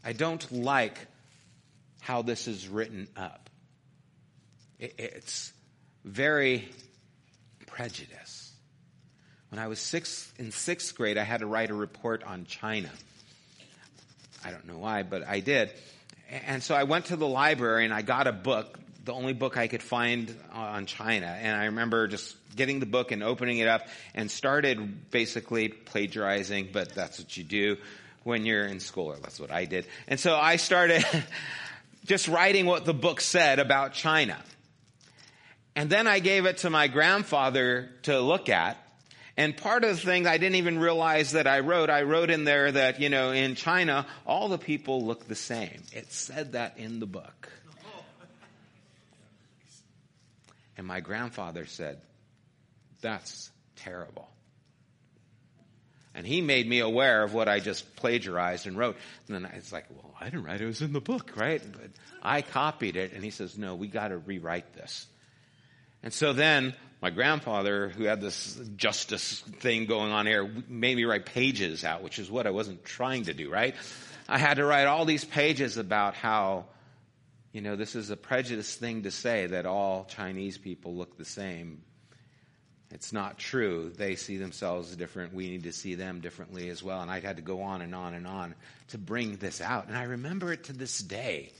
I 0.04 0.12
don't 0.12 0.50
like 0.50 0.98
how 2.00 2.22
this 2.22 2.48
is 2.48 2.68
written 2.68 3.08
up. 3.16 3.50
It's 4.78 5.52
very 6.04 6.68
prejudiced. 7.66 8.47
When 9.50 9.58
I 9.58 9.68
was 9.68 9.78
six, 9.78 10.32
in 10.38 10.50
sixth 10.52 10.94
grade, 10.94 11.16
I 11.16 11.24
had 11.24 11.40
to 11.40 11.46
write 11.46 11.70
a 11.70 11.74
report 11.74 12.22
on 12.22 12.44
China. 12.44 12.90
I 14.44 14.50
don't 14.50 14.66
know 14.66 14.78
why, 14.78 15.02
but 15.02 15.26
I 15.26 15.40
did. 15.40 15.70
And 16.46 16.62
so 16.62 16.74
I 16.74 16.84
went 16.84 17.06
to 17.06 17.16
the 17.16 17.26
library 17.26 17.84
and 17.84 17.94
I 17.94 18.02
got 18.02 18.26
a 18.26 18.32
book, 18.32 18.78
the 19.04 19.14
only 19.14 19.32
book 19.32 19.56
I 19.56 19.66
could 19.66 19.82
find 19.82 20.34
uh, 20.54 20.58
on 20.58 20.86
China. 20.86 21.26
And 21.26 21.56
I 21.56 21.66
remember 21.66 22.06
just 22.08 22.36
getting 22.54 22.80
the 22.80 22.86
book 22.86 23.10
and 23.10 23.22
opening 23.22 23.58
it 23.58 23.68
up 23.68 23.88
and 24.14 24.30
started 24.30 25.10
basically 25.10 25.68
plagiarizing, 25.68 26.68
but 26.72 26.94
that's 26.94 27.18
what 27.18 27.36
you 27.36 27.44
do 27.44 27.76
when 28.24 28.44
you're 28.44 28.66
in 28.66 28.80
school, 28.80 29.06
or 29.06 29.16
that's 29.16 29.40
what 29.40 29.50
I 29.50 29.64
did. 29.64 29.86
And 30.06 30.20
so 30.20 30.36
I 30.36 30.56
started 30.56 31.04
just 32.04 32.28
writing 32.28 32.66
what 32.66 32.84
the 32.84 32.94
book 32.94 33.20
said 33.22 33.58
about 33.58 33.94
China. 33.94 34.36
And 35.74 35.88
then 35.88 36.06
I 36.06 36.18
gave 36.18 36.44
it 36.44 36.58
to 36.58 36.70
my 36.70 36.88
grandfather 36.88 37.88
to 38.02 38.20
look 38.20 38.48
at. 38.48 38.76
And 39.38 39.56
part 39.56 39.84
of 39.84 39.90
the 39.90 40.02
thing 40.02 40.26
I 40.26 40.36
didn't 40.36 40.56
even 40.56 40.80
realize 40.80 41.32
that 41.32 41.46
I 41.46 41.60
wrote, 41.60 41.90
I 41.90 42.02
wrote 42.02 42.28
in 42.28 42.42
there 42.42 42.72
that, 42.72 43.00
you 43.00 43.08
know, 43.08 43.30
in 43.30 43.54
China, 43.54 44.04
all 44.26 44.48
the 44.48 44.58
people 44.58 45.06
look 45.06 45.28
the 45.28 45.36
same. 45.36 45.80
It 45.92 46.12
said 46.12 46.52
that 46.52 46.76
in 46.76 46.98
the 46.98 47.06
book. 47.06 47.48
And 50.76 50.84
my 50.84 50.98
grandfather 50.98 51.66
said, 51.66 52.00
that's 53.00 53.52
terrible. 53.76 54.28
And 56.16 56.26
he 56.26 56.40
made 56.40 56.68
me 56.68 56.80
aware 56.80 57.22
of 57.22 57.32
what 57.32 57.48
I 57.48 57.60
just 57.60 57.94
plagiarized 57.94 58.66
and 58.66 58.76
wrote. 58.76 58.96
And 59.28 59.36
then 59.36 59.52
it's 59.54 59.72
like, 59.72 59.84
well, 59.88 60.16
I 60.20 60.24
didn't 60.24 60.42
write 60.42 60.60
it. 60.60 60.64
It 60.64 60.66
was 60.66 60.82
in 60.82 60.92
the 60.92 61.00
book, 61.00 61.34
right? 61.36 61.62
But 61.64 61.90
I 62.20 62.42
copied 62.42 62.96
it. 62.96 63.12
And 63.12 63.22
he 63.22 63.30
says, 63.30 63.56
no, 63.56 63.76
we 63.76 63.86
got 63.86 64.08
to 64.08 64.18
rewrite 64.18 64.74
this. 64.74 65.06
And 66.02 66.12
so 66.12 66.32
then 66.32 66.74
my 67.00 67.10
grandfather, 67.10 67.88
who 67.88 68.04
had 68.04 68.20
this 68.20 68.60
justice 68.76 69.40
thing 69.60 69.86
going 69.86 70.10
on 70.10 70.26
here, 70.26 70.50
made 70.68 70.96
me 70.96 71.04
write 71.04 71.26
pages 71.26 71.84
out, 71.84 72.02
which 72.02 72.18
is 72.18 72.30
what 72.30 72.46
I 72.46 72.50
wasn't 72.50 72.84
trying 72.84 73.24
to 73.24 73.34
do, 73.34 73.50
right? 73.50 73.76
I 74.28 74.38
had 74.38 74.54
to 74.54 74.64
write 74.64 74.86
all 74.86 75.04
these 75.04 75.24
pages 75.24 75.76
about 75.76 76.14
how, 76.14 76.66
you 77.52 77.60
know, 77.60 77.76
this 77.76 77.94
is 77.94 78.10
a 78.10 78.16
prejudiced 78.16 78.80
thing 78.80 79.04
to 79.04 79.10
say 79.10 79.46
that 79.46 79.64
all 79.64 80.06
Chinese 80.06 80.58
people 80.58 80.94
look 80.94 81.16
the 81.16 81.24
same. 81.24 81.82
It's 82.90 83.12
not 83.12 83.38
true. 83.38 83.92
They 83.96 84.16
see 84.16 84.38
themselves 84.38 84.96
different. 84.96 85.34
We 85.34 85.50
need 85.50 85.64
to 85.64 85.72
see 85.72 85.94
them 85.94 86.20
differently 86.20 86.68
as 86.68 86.82
well. 86.82 87.00
And 87.00 87.10
I 87.10 87.20
had 87.20 87.36
to 87.36 87.42
go 87.42 87.62
on 87.62 87.80
and 87.80 87.94
on 87.94 88.14
and 88.14 88.26
on 88.26 88.54
to 88.88 88.98
bring 88.98 89.36
this 89.36 89.60
out. 89.60 89.86
And 89.86 89.96
I 89.96 90.04
remember 90.04 90.52
it 90.52 90.64
to 90.64 90.72
this 90.72 90.98
day 90.98 91.52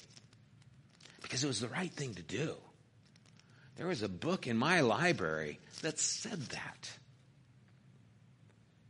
because 1.23 1.45
it 1.45 1.47
was 1.47 1.61
the 1.61 1.69
right 1.69 1.93
thing 1.93 2.15
to 2.15 2.23
do. 2.23 2.57
There 3.79 3.87
was 3.87 4.03
a 4.03 4.09
book 4.09 4.49
in 4.49 4.57
my 4.57 4.81
library 4.81 5.61
that 5.83 6.01
said 6.01 6.41
that. 6.49 6.91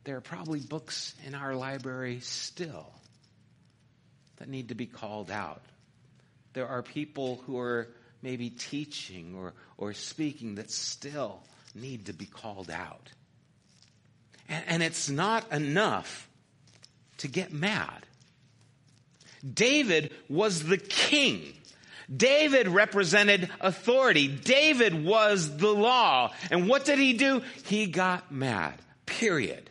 There 0.04 0.16
are 0.16 0.22
probably 0.22 0.60
books 0.60 1.14
in 1.26 1.34
our 1.34 1.54
library 1.54 2.20
still 2.20 2.90
that 4.38 4.48
need 4.48 4.70
to 4.70 4.74
be 4.74 4.86
called 4.86 5.30
out. 5.30 5.60
There 6.54 6.66
are 6.66 6.82
people 6.82 7.42
who 7.44 7.58
are 7.58 7.88
maybe 8.22 8.48
teaching 8.48 9.34
or, 9.36 9.52
or 9.76 9.92
speaking 9.92 10.54
that 10.54 10.70
still 10.70 11.42
need 11.74 12.06
to 12.06 12.14
be 12.14 12.24
called 12.24 12.70
out. 12.70 13.10
And, 14.48 14.64
and 14.68 14.82
it's 14.82 15.10
not 15.10 15.52
enough 15.52 16.30
to 17.18 17.28
get 17.28 17.52
mad. 17.52 18.06
David 19.54 20.14
was 20.30 20.62
the 20.62 20.78
king 20.78 21.57
David 22.14 22.68
represented 22.68 23.50
authority. 23.60 24.28
David 24.28 25.04
was 25.04 25.56
the 25.58 25.72
law. 25.72 26.32
And 26.50 26.68
what 26.68 26.84
did 26.84 26.98
he 26.98 27.12
do? 27.12 27.42
He 27.66 27.86
got 27.86 28.32
mad. 28.32 28.74
Period. 29.04 29.68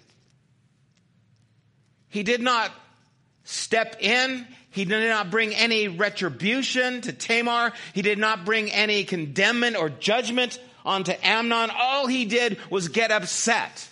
He 2.10 2.24
did 2.24 2.42
not 2.42 2.72
step 3.44 3.98
in. 4.00 4.48
He 4.70 4.86
did 4.86 5.10
not 5.10 5.32
bring 5.32 5.56
any 5.56 5.88
retribution 5.88 7.02
to 7.02 7.14
Tamar. 7.14 7.74
He 7.94 8.04
did 8.04 8.20
not 8.20 8.46
bring 8.46 8.72
any 8.72 9.04
condemnment 9.04 9.76
or 9.76 9.90
judgment 9.90 10.60
onto 10.86 11.14
Amnon. 11.24 11.72
All 11.76 12.06
he 12.06 12.26
did 12.26 12.60
was 12.70 12.90
get 12.90 13.12
upset. 13.12 13.90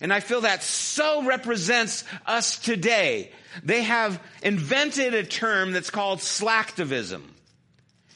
And 0.00 0.12
I 0.12 0.20
feel 0.20 0.42
that 0.42 0.62
so 0.62 1.24
represents 1.24 2.04
us 2.24 2.58
today. 2.58 3.32
They 3.64 3.82
have 3.82 4.22
invented 4.42 5.14
a 5.14 5.24
term 5.24 5.72
that's 5.72 5.90
called 5.90 6.20
slacktivism. 6.20 7.22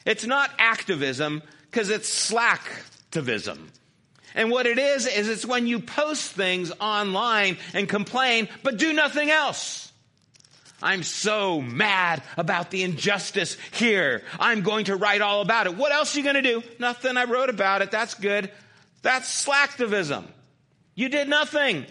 It's 0.05 0.27
not 0.27 0.51
activism 0.59 1.42
because 1.71 1.90
it's 1.90 2.31
slacktivism. 2.31 3.59
And 4.35 4.51
what 4.51 4.66
it 4.66 4.79
is, 4.79 5.07
is 5.07 5.29
it's 5.29 5.45
when 5.45 5.66
you 5.66 5.81
post 5.81 6.33
things 6.33 6.73
online 6.81 7.59
and 7.75 7.88
complain, 7.88 8.49
but 8.62 8.79
do 8.79 8.92
nothing 8.92 9.31
else. 9.31 9.92
I'm 10.83 11.03
so 11.03 11.61
mad 11.61 12.23
about 12.37 12.71
the 12.71 12.83
injustice 12.83 13.57
here. 13.73 14.23
I'm 14.40 14.62
going 14.62 14.87
to 14.87 14.97
write 14.97 15.21
all 15.21 15.40
about 15.40 15.66
it. 15.66 15.77
What 15.77 15.92
else 15.92 16.14
are 16.14 16.18
you 16.18 16.25
going 16.25 16.42
to 16.42 16.42
do? 16.42 16.62
Nothing. 16.79 17.16
I 17.16 17.25
wrote 17.25 17.51
about 17.51 17.83
it. 17.83 17.90
That's 17.90 18.14
good. 18.14 18.51
That's 19.03 19.47
slacktivism. 19.47 20.25
You 20.95 21.09
did 21.09 21.29
nothing. 21.29 21.87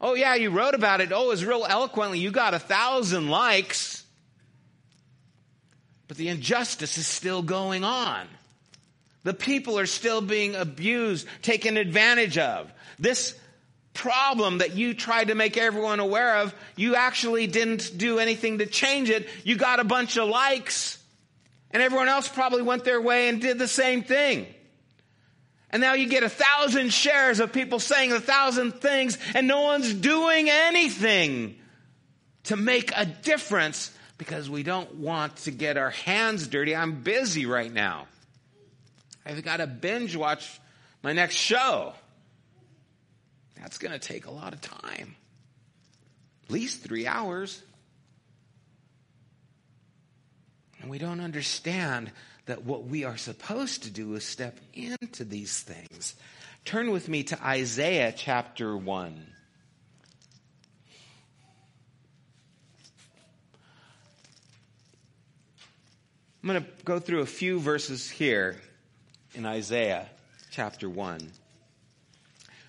Oh 0.00 0.14
yeah, 0.14 0.34
you 0.34 0.50
wrote 0.50 0.74
about 0.74 1.00
it. 1.00 1.12
Oh, 1.12 1.26
it 1.26 1.28
was 1.28 1.44
real 1.44 1.66
eloquently. 1.68 2.18
You 2.18 2.30
got 2.30 2.54
a 2.54 2.58
thousand 2.58 3.28
likes. 3.28 4.04
But 6.08 6.16
the 6.16 6.28
injustice 6.28 6.98
is 6.98 7.06
still 7.06 7.42
going 7.42 7.84
on. 7.84 8.26
The 9.22 9.34
people 9.34 9.78
are 9.78 9.86
still 9.86 10.20
being 10.20 10.54
abused, 10.54 11.26
taken 11.40 11.76
advantage 11.78 12.36
of. 12.36 12.70
This 12.98 13.34
problem 13.94 14.58
that 14.58 14.76
you 14.76 14.92
tried 14.92 15.28
to 15.28 15.34
make 15.34 15.56
everyone 15.56 16.00
aware 16.00 16.38
of, 16.38 16.54
you 16.76 16.94
actually 16.94 17.46
didn't 17.46 17.96
do 17.96 18.18
anything 18.18 18.58
to 18.58 18.66
change 18.66 19.08
it. 19.08 19.28
You 19.44 19.56
got 19.56 19.80
a 19.80 19.84
bunch 19.84 20.18
of 20.18 20.28
likes, 20.28 20.98
and 21.70 21.82
everyone 21.82 22.08
else 22.08 22.28
probably 22.28 22.62
went 22.62 22.84
their 22.84 23.00
way 23.00 23.28
and 23.28 23.40
did 23.40 23.58
the 23.58 23.68
same 23.68 24.02
thing. 24.02 24.46
And 25.74 25.80
now 25.80 25.94
you 25.94 26.06
get 26.06 26.22
a 26.22 26.28
thousand 26.28 26.92
shares 26.92 27.40
of 27.40 27.52
people 27.52 27.80
saying 27.80 28.12
a 28.12 28.20
thousand 28.20 28.80
things, 28.80 29.18
and 29.34 29.48
no 29.48 29.62
one's 29.62 29.92
doing 29.92 30.48
anything 30.48 31.56
to 32.44 32.54
make 32.54 32.92
a 32.96 33.04
difference 33.04 33.90
because 34.16 34.48
we 34.48 34.62
don't 34.62 34.94
want 34.94 35.34
to 35.38 35.50
get 35.50 35.76
our 35.76 35.90
hands 35.90 36.46
dirty. 36.46 36.76
I'm 36.76 37.02
busy 37.02 37.44
right 37.44 37.72
now. 37.72 38.06
I've 39.26 39.42
got 39.42 39.56
to 39.56 39.66
binge 39.66 40.14
watch 40.14 40.60
my 41.02 41.12
next 41.12 41.34
show. 41.34 41.92
That's 43.60 43.78
going 43.78 43.90
to 43.90 43.98
take 43.98 44.26
a 44.26 44.30
lot 44.30 44.52
of 44.52 44.60
time. 44.60 45.16
At 46.44 46.52
least 46.52 46.84
three 46.84 47.08
hours. 47.08 47.60
And 50.80 50.88
we 50.88 50.98
don't 50.98 51.20
understand 51.20 52.12
that 52.46 52.64
what 52.64 52.84
we 52.84 53.04
are 53.04 53.16
supposed 53.16 53.84
to 53.84 53.90
do 53.90 54.14
is 54.14 54.24
step 54.24 54.58
into 54.74 55.24
these 55.24 55.60
things. 55.60 56.14
Turn 56.64 56.90
with 56.90 57.08
me 57.08 57.22
to 57.24 57.42
Isaiah 57.44 58.12
chapter 58.16 58.76
1. 58.76 59.26
I'm 66.42 66.48
going 66.48 66.62
to 66.62 66.68
go 66.84 66.98
through 66.98 67.20
a 67.20 67.26
few 67.26 67.58
verses 67.58 68.10
here 68.10 68.60
in 69.34 69.46
Isaiah 69.46 70.06
chapter 70.50 70.90
1. 70.90 71.32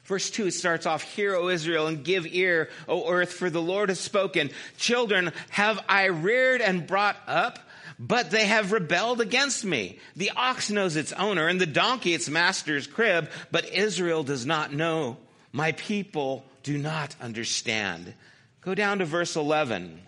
Verse 0.05 0.29
2 0.29 0.51
starts 0.51 0.85
off, 0.85 1.01
Hear, 1.01 1.35
O 1.35 1.49
Israel, 1.49 1.87
and 1.87 2.03
give 2.03 2.25
ear, 2.27 2.69
O 2.87 3.09
earth, 3.09 3.33
for 3.33 3.49
the 3.49 3.61
Lord 3.61 3.89
has 3.89 3.99
spoken. 3.99 4.51
Children 4.77 5.33
have 5.49 5.83
I 5.89 6.05
reared 6.05 6.61
and 6.61 6.87
brought 6.87 7.17
up, 7.27 7.59
but 7.99 8.31
they 8.31 8.45
have 8.45 8.71
rebelled 8.71 9.21
against 9.21 9.63
me. 9.63 9.99
The 10.15 10.31
ox 10.35 10.69
knows 10.69 10.95
its 10.95 11.13
owner, 11.13 11.47
and 11.47 11.59
the 11.59 11.65
donkey 11.65 12.13
its 12.13 12.29
master's 12.29 12.87
crib, 12.87 13.29
but 13.51 13.73
Israel 13.73 14.23
does 14.23 14.45
not 14.45 14.73
know. 14.73 15.17
My 15.51 15.71
people 15.73 16.45
do 16.63 16.77
not 16.77 17.15
understand. 17.21 18.13
Go 18.61 18.75
down 18.75 18.99
to 18.99 19.05
verse 19.05 19.35
11. 19.35 20.01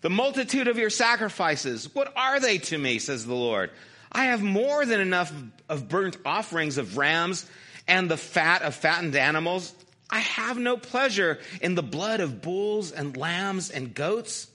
The 0.00 0.10
multitude 0.10 0.68
of 0.68 0.78
your 0.78 0.90
sacrifices, 0.90 1.94
what 1.94 2.12
are 2.16 2.40
they 2.40 2.58
to 2.58 2.78
me, 2.78 2.98
says 2.98 3.26
the 3.26 3.34
Lord? 3.34 3.70
I 4.10 4.26
have 4.26 4.42
more 4.42 4.84
than 4.84 5.00
enough 5.00 5.32
of 5.68 5.88
burnt 5.88 6.16
offerings 6.24 6.78
of 6.78 6.96
rams 6.96 7.46
and 7.88 8.10
the 8.10 8.16
fat 8.16 8.62
of 8.62 8.74
fattened 8.74 9.16
animals. 9.16 9.74
I 10.10 10.18
have 10.20 10.58
no 10.58 10.76
pleasure 10.76 11.38
in 11.60 11.74
the 11.74 11.82
blood 11.82 12.20
of 12.20 12.42
bulls 12.42 12.92
and 12.92 13.16
lambs 13.16 13.70
and 13.70 13.94
goats. 13.94 14.48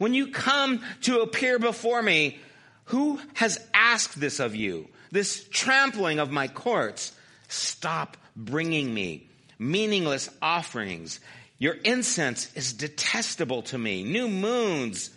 When 0.00 0.14
you 0.14 0.28
come 0.28 0.80
to 1.02 1.20
appear 1.20 1.58
before 1.58 2.02
me, 2.02 2.38
who 2.84 3.20
has 3.34 3.60
asked 3.74 4.18
this 4.18 4.40
of 4.40 4.56
you? 4.56 4.88
This 5.12 5.46
trampling 5.50 6.18
of 6.18 6.30
my 6.30 6.48
courts. 6.48 7.12
Stop 7.48 8.16
bringing 8.34 8.94
me 8.94 9.28
meaningless 9.58 10.30
offerings. 10.40 11.20
Your 11.58 11.74
incense 11.74 12.50
is 12.54 12.72
detestable 12.72 13.60
to 13.64 13.76
me. 13.76 14.02
New 14.02 14.26
moons, 14.26 15.10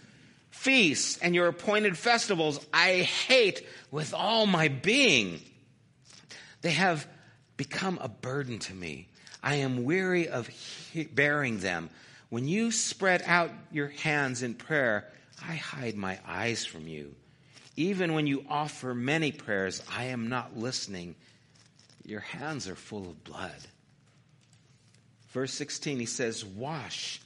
feasts 0.49 1.17
and 1.21 1.33
your 1.33 1.47
appointed 1.47 1.97
festivals 1.97 2.59
I 2.73 3.03
hate 3.03 3.65
with 3.89 4.13
all 4.13 4.45
my 4.47 4.67
being. 4.67 5.39
They 6.61 6.71
have 6.71 7.07
become 7.55 7.99
a 8.01 8.09
burden 8.09 8.59
to 8.59 8.73
me. 8.73 9.07
I 9.41 9.55
am 9.55 9.85
weary 9.85 10.27
of 10.27 10.49
bearing 11.13 11.59
them. 11.59 11.89
When 12.33 12.47
you 12.47 12.71
spread 12.71 13.21
out 13.27 13.51
your 13.71 13.89
hands 13.89 14.41
in 14.41 14.55
prayer, 14.55 15.07
I 15.47 15.53
hide 15.53 15.95
my 15.95 16.17
eyes 16.27 16.65
from 16.65 16.87
you. 16.87 17.13
Even 17.75 18.15
when 18.15 18.25
you 18.25 18.43
offer 18.49 18.95
many 18.95 19.31
prayers, 19.31 19.83
I 19.95 20.05
am 20.05 20.29
not 20.29 20.57
listening. 20.57 21.13
Your 22.03 22.21
hands 22.21 22.67
are 22.67 22.73
full 22.73 23.03
of 23.03 23.23
blood. 23.23 23.51
Verse 25.29 25.53
16, 25.53 25.99
he 25.99 26.07
says, 26.07 26.43
Wash 26.43 27.21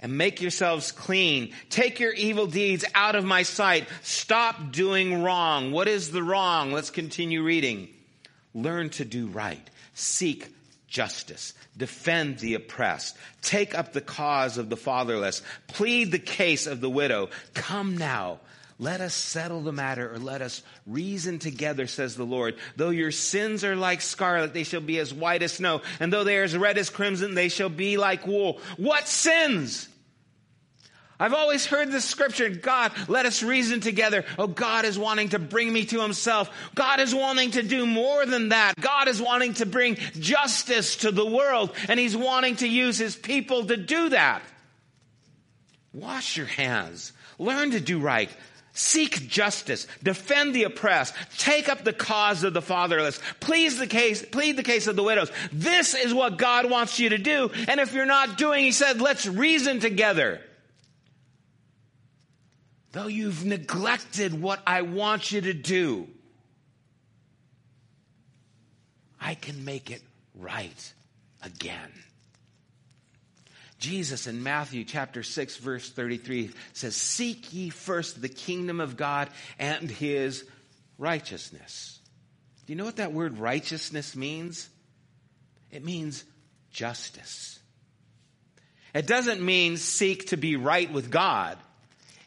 and 0.00 0.18
make 0.18 0.42
yourselves 0.42 0.90
clean. 0.90 1.54
Take 1.70 2.00
your 2.00 2.12
evil 2.12 2.48
deeds 2.48 2.84
out 2.96 3.14
of 3.14 3.24
my 3.24 3.44
sight. 3.44 3.86
Stop 4.02 4.72
doing 4.72 5.22
wrong. 5.22 5.70
What 5.70 5.86
is 5.86 6.10
the 6.10 6.24
wrong? 6.24 6.72
Let's 6.72 6.90
continue 6.90 7.44
reading. 7.44 7.90
Learn 8.54 8.90
to 8.90 9.04
do 9.04 9.28
right. 9.28 9.70
Seek 9.94 10.52
justice. 10.92 11.54
Defend 11.76 12.38
the 12.38 12.54
oppressed. 12.54 13.16
Take 13.40 13.74
up 13.74 13.92
the 13.92 14.02
cause 14.02 14.58
of 14.58 14.68
the 14.68 14.76
fatherless. 14.76 15.42
Plead 15.66 16.12
the 16.12 16.18
case 16.18 16.66
of 16.66 16.80
the 16.82 16.90
widow. 16.90 17.30
Come 17.54 17.96
now. 17.96 18.40
Let 18.78 19.00
us 19.00 19.14
settle 19.14 19.62
the 19.62 19.72
matter 19.72 20.12
or 20.12 20.18
let 20.18 20.42
us 20.42 20.62
reason 20.86 21.38
together, 21.38 21.86
says 21.86 22.14
the 22.14 22.26
Lord. 22.26 22.56
Though 22.76 22.90
your 22.90 23.10
sins 23.10 23.64
are 23.64 23.76
like 23.76 24.02
scarlet, 24.02 24.52
they 24.52 24.64
shall 24.64 24.80
be 24.80 24.98
as 24.98 25.14
white 25.14 25.42
as 25.42 25.52
snow. 25.52 25.80
And 25.98 26.12
though 26.12 26.24
they 26.24 26.36
are 26.36 26.42
as 26.42 26.56
red 26.56 26.76
as 26.76 26.90
crimson, 26.90 27.34
they 27.34 27.48
shall 27.48 27.68
be 27.68 27.96
like 27.96 28.26
wool. 28.26 28.60
What 28.76 29.08
sins? 29.08 29.88
I've 31.22 31.34
always 31.34 31.64
heard 31.64 31.92
this 31.92 32.04
scripture, 32.04 32.48
God, 32.48 32.90
let 33.06 33.26
us 33.26 33.44
reason 33.44 33.78
together. 33.78 34.24
Oh, 34.40 34.48
God 34.48 34.84
is 34.84 34.98
wanting 34.98 35.28
to 35.28 35.38
bring 35.38 35.72
me 35.72 35.84
to 35.84 36.00
himself. 36.00 36.50
God 36.74 36.98
is 36.98 37.14
wanting 37.14 37.52
to 37.52 37.62
do 37.62 37.86
more 37.86 38.26
than 38.26 38.48
that. 38.48 38.74
God 38.80 39.06
is 39.06 39.22
wanting 39.22 39.54
to 39.54 39.64
bring 39.64 39.98
justice 40.18 40.96
to 40.96 41.12
the 41.12 41.24
world, 41.24 41.70
and 41.88 42.00
he's 42.00 42.16
wanting 42.16 42.56
to 42.56 42.66
use 42.66 42.98
his 42.98 43.14
people 43.14 43.66
to 43.66 43.76
do 43.76 44.08
that. 44.08 44.42
Wash 45.92 46.36
your 46.36 46.46
hands. 46.46 47.12
Learn 47.38 47.70
to 47.70 47.78
do 47.78 48.00
right. 48.00 48.28
Seek 48.72 49.28
justice, 49.28 49.86
defend 50.02 50.56
the 50.56 50.64
oppressed, 50.64 51.14
take 51.38 51.68
up 51.68 51.84
the 51.84 51.92
cause 51.92 52.42
of 52.42 52.52
the 52.52 52.62
fatherless, 52.62 53.20
please 53.38 53.78
the 53.78 53.86
case, 53.86 54.24
plead 54.24 54.56
the 54.56 54.64
case 54.64 54.88
of 54.88 54.96
the 54.96 55.04
widows. 55.04 55.30
This 55.52 55.94
is 55.94 56.12
what 56.12 56.36
God 56.36 56.68
wants 56.68 56.98
you 56.98 57.10
to 57.10 57.18
do. 57.18 57.52
And 57.68 57.78
if 57.78 57.92
you're 57.92 58.06
not 58.06 58.38
doing, 58.38 58.64
He 58.64 58.72
said, 58.72 59.00
let's 59.00 59.24
reason 59.24 59.78
together. 59.78 60.40
Though 62.92 63.06
you've 63.06 63.44
neglected 63.44 64.40
what 64.40 64.60
I 64.66 64.82
want 64.82 65.32
you 65.32 65.40
to 65.40 65.54
do, 65.54 66.08
I 69.20 69.34
can 69.34 69.64
make 69.64 69.90
it 69.90 70.02
right 70.34 70.92
again. 71.42 71.90
Jesus 73.78 74.26
in 74.26 74.42
Matthew 74.42 74.84
chapter 74.84 75.22
6 75.22 75.56
verse 75.56 75.90
33 75.90 76.50
says, 76.72 76.94
Seek 76.94 77.52
ye 77.52 77.70
first 77.70 78.20
the 78.20 78.28
kingdom 78.28 78.78
of 78.78 78.96
God 78.96 79.28
and 79.58 79.90
his 79.90 80.44
righteousness. 80.98 81.98
Do 82.66 82.72
you 82.72 82.76
know 82.76 82.84
what 82.84 82.96
that 82.96 83.12
word 83.12 83.38
righteousness 83.38 84.14
means? 84.14 84.68
It 85.70 85.84
means 85.84 86.24
justice. 86.70 87.58
It 88.94 89.06
doesn't 89.06 89.40
mean 89.40 89.78
seek 89.78 90.28
to 90.28 90.36
be 90.36 90.56
right 90.56 90.92
with 90.92 91.10
God. 91.10 91.58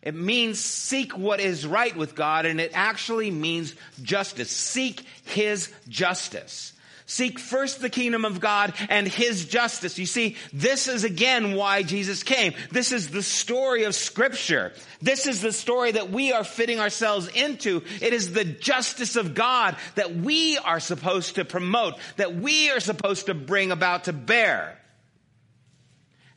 It 0.06 0.16
means 0.16 0.60
seek 0.60 1.18
what 1.18 1.40
is 1.40 1.66
right 1.66 1.96
with 1.96 2.16
God, 2.16 2.46
and 2.46 2.62
it 2.62 2.72
actually 2.76 3.32
means 3.32 3.74
justice. 4.04 4.52
Seek 4.52 5.02
His 5.26 5.74
justice. 5.90 6.72
Seek 7.08 7.38
first 7.38 7.82
the 7.82 7.90
kingdom 7.90 8.26
of 8.26 8.40
God 8.40 8.74
and 8.90 9.08
his 9.08 9.46
justice. 9.46 10.00
You 10.00 10.08
see, 10.08 10.38
this 10.52 10.88
is 10.88 11.04
again 11.04 11.54
why 11.54 11.84
Jesus 11.84 12.24
came. 12.24 12.54
This 12.72 12.92
is 12.92 13.10
the 13.10 13.22
story 13.22 13.84
of 13.84 13.94
scripture. 13.94 14.74
This 15.04 15.28
is 15.28 15.40
the 15.42 15.52
story 15.52 15.92
that 15.92 16.10
we 16.10 16.32
are 16.32 16.44
fitting 16.44 16.80
ourselves 16.80 17.28
into. 17.28 17.84
It 18.02 18.14
is 18.14 18.34
the 18.34 18.44
justice 18.44 19.18
of 19.18 19.36
God 19.36 19.76
that 19.94 20.16
we 20.16 20.58
are 20.58 20.80
supposed 20.80 21.36
to 21.36 21.46
promote, 21.46 21.94
that 22.18 22.36
we 22.36 22.72
are 22.72 22.80
supposed 22.80 23.28
to 23.28 23.36
bring 23.36 23.72
about 23.72 24.06
to 24.06 24.14
bear. 24.14 24.80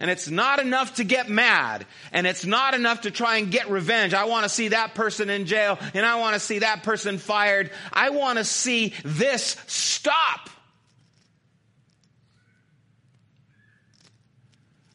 And 0.00 0.10
it's 0.10 0.28
not 0.28 0.60
enough 0.60 0.96
to 0.96 1.04
get 1.04 1.28
mad. 1.28 1.84
And 2.12 2.26
it's 2.26 2.44
not 2.44 2.74
enough 2.74 3.02
to 3.02 3.10
try 3.10 3.38
and 3.38 3.50
get 3.50 3.68
revenge. 3.68 4.14
I 4.14 4.26
want 4.26 4.44
to 4.44 4.48
see 4.48 4.68
that 4.68 4.94
person 4.94 5.28
in 5.28 5.46
jail 5.46 5.78
and 5.92 6.06
I 6.06 6.16
want 6.16 6.34
to 6.34 6.40
see 6.40 6.60
that 6.60 6.84
person 6.84 7.18
fired. 7.18 7.72
I 7.92 8.10
want 8.10 8.38
to 8.38 8.44
see 8.44 8.94
this 9.04 9.56
stop. 9.66 10.50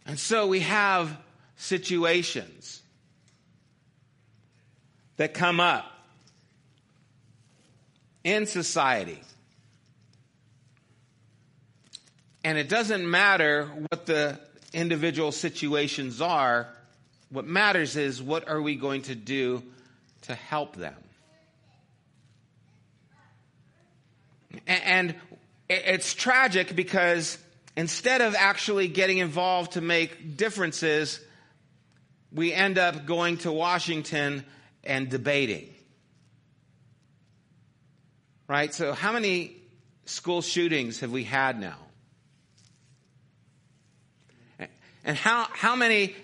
And 0.05 0.17
so 0.17 0.47
we 0.47 0.61
have 0.61 1.17
situations 1.57 2.81
that 5.17 5.33
come 5.33 5.59
up 5.59 5.85
in 8.23 8.45
society. 8.45 9.21
And 12.43 12.57
it 12.57 12.67
doesn't 12.67 13.09
matter 13.09 13.65
what 13.89 14.05
the 14.05 14.39
individual 14.73 15.31
situations 15.31 16.21
are. 16.21 16.67
What 17.29 17.45
matters 17.45 17.95
is 17.95 18.21
what 18.21 18.47
are 18.47 18.61
we 18.61 18.75
going 18.75 19.03
to 19.03 19.15
do 19.15 19.63
to 20.23 20.35
help 20.35 20.75
them? 20.75 20.95
And 24.67 25.15
it's 25.69 26.13
tragic 26.13 26.75
because 26.75 27.37
instead 27.75 28.21
of 28.21 28.35
actually 28.35 28.87
getting 28.87 29.17
involved 29.17 29.73
to 29.73 29.81
make 29.81 30.37
differences, 30.37 31.19
we 32.31 32.53
end 32.53 32.77
up 32.77 33.05
going 33.05 33.37
to 33.37 33.51
Washington 33.51 34.45
and 34.83 35.09
debating. 35.09 35.69
Right? 38.47 38.73
So, 38.73 38.93
how 38.93 39.13
many 39.13 39.55
school 40.05 40.41
shootings 40.41 40.99
have 40.99 41.11
we 41.11 41.23
had 41.23 41.59
now? 41.59 41.77
And 45.03 45.17
how, 45.17 45.47
how 45.51 45.75
many 45.75 46.15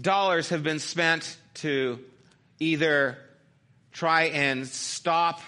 dollars 0.00 0.48
have 0.48 0.62
been 0.62 0.78
spent 0.78 1.36
to 1.54 1.98
either 2.58 3.18
try 3.92 4.24
and 4.24 4.66
stop 4.66 5.40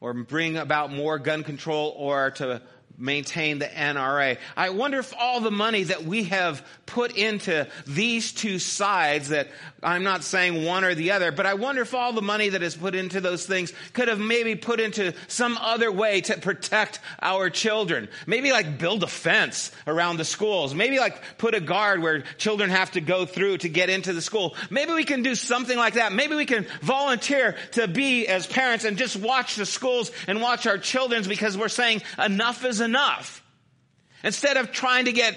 or 0.00 0.12
bring 0.12 0.56
about 0.56 0.92
more 0.92 1.18
gun 1.18 1.44
control 1.44 1.94
or 1.96 2.32
to 2.32 2.62
maintain 2.96 3.58
the 3.58 3.66
NRA. 3.66 4.38
I 4.56 4.70
wonder 4.70 4.98
if 4.98 5.12
all 5.18 5.40
the 5.40 5.50
money 5.50 5.84
that 5.84 6.04
we 6.04 6.24
have 6.24 6.64
put 6.86 7.16
into 7.16 7.66
these 7.86 8.32
two 8.32 8.58
sides 8.58 9.30
that 9.30 9.48
I'm 9.82 10.04
not 10.04 10.22
saying 10.22 10.64
one 10.64 10.84
or 10.84 10.94
the 10.94 11.10
other, 11.10 11.32
but 11.32 11.46
I 11.46 11.54
wonder 11.54 11.82
if 11.82 11.94
all 11.94 12.12
the 12.12 12.22
money 12.22 12.50
that 12.50 12.62
is 12.62 12.76
put 12.76 12.94
into 12.94 13.20
those 13.20 13.46
things 13.46 13.72
could 13.92 14.08
have 14.08 14.20
maybe 14.20 14.54
put 14.54 14.80
into 14.80 15.14
some 15.28 15.58
other 15.58 15.90
way 15.90 16.20
to 16.22 16.38
protect 16.38 17.00
our 17.20 17.50
children. 17.50 18.08
Maybe 18.26 18.52
like 18.52 18.78
build 18.78 19.02
a 19.02 19.08
fence 19.08 19.72
around 19.86 20.18
the 20.18 20.24
schools. 20.24 20.74
Maybe 20.74 20.98
like 20.98 21.20
put 21.38 21.54
a 21.54 21.60
guard 21.60 22.00
where 22.00 22.22
children 22.38 22.70
have 22.70 22.92
to 22.92 23.00
go 23.00 23.26
through 23.26 23.58
to 23.58 23.68
get 23.68 23.90
into 23.90 24.12
the 24.12 24.22
school. 24.22 24.54
Maybe 24.70 24.92
we 24.92 25.04
can 25.04 25.22
do 25.22 25.34
something 25.34 25.76
like 25.76 25.94
that. 25.94 26.12
Maybe 26.12 26.36
we 26.36 26.46
can 26.46 26.66
volunteer 26.80 27.56
to 27.72 27.88
be 27.88 28.28
as 28.28 28.46
parents 28.46 28.84
and 28.84 28.96
just 28.96 29.16
watch 29.16 29.56
the 29.56 29.66
schools 29.66 30.10
and 30.28 30.40
watch 30.40 30.66
our 30.66 30.78
children's 30.78 31.26
because 31.26 31.58
we're 31.58 31.68
saying 31.68 32.02
enough 32.24 32.64
is 32.64 32.80
enough. 32.84 33.42
Instead 34.22 34.56
of 34.56 34.72
trying 34.72 35.06
to 35.06 35.12
get 35.12 35.36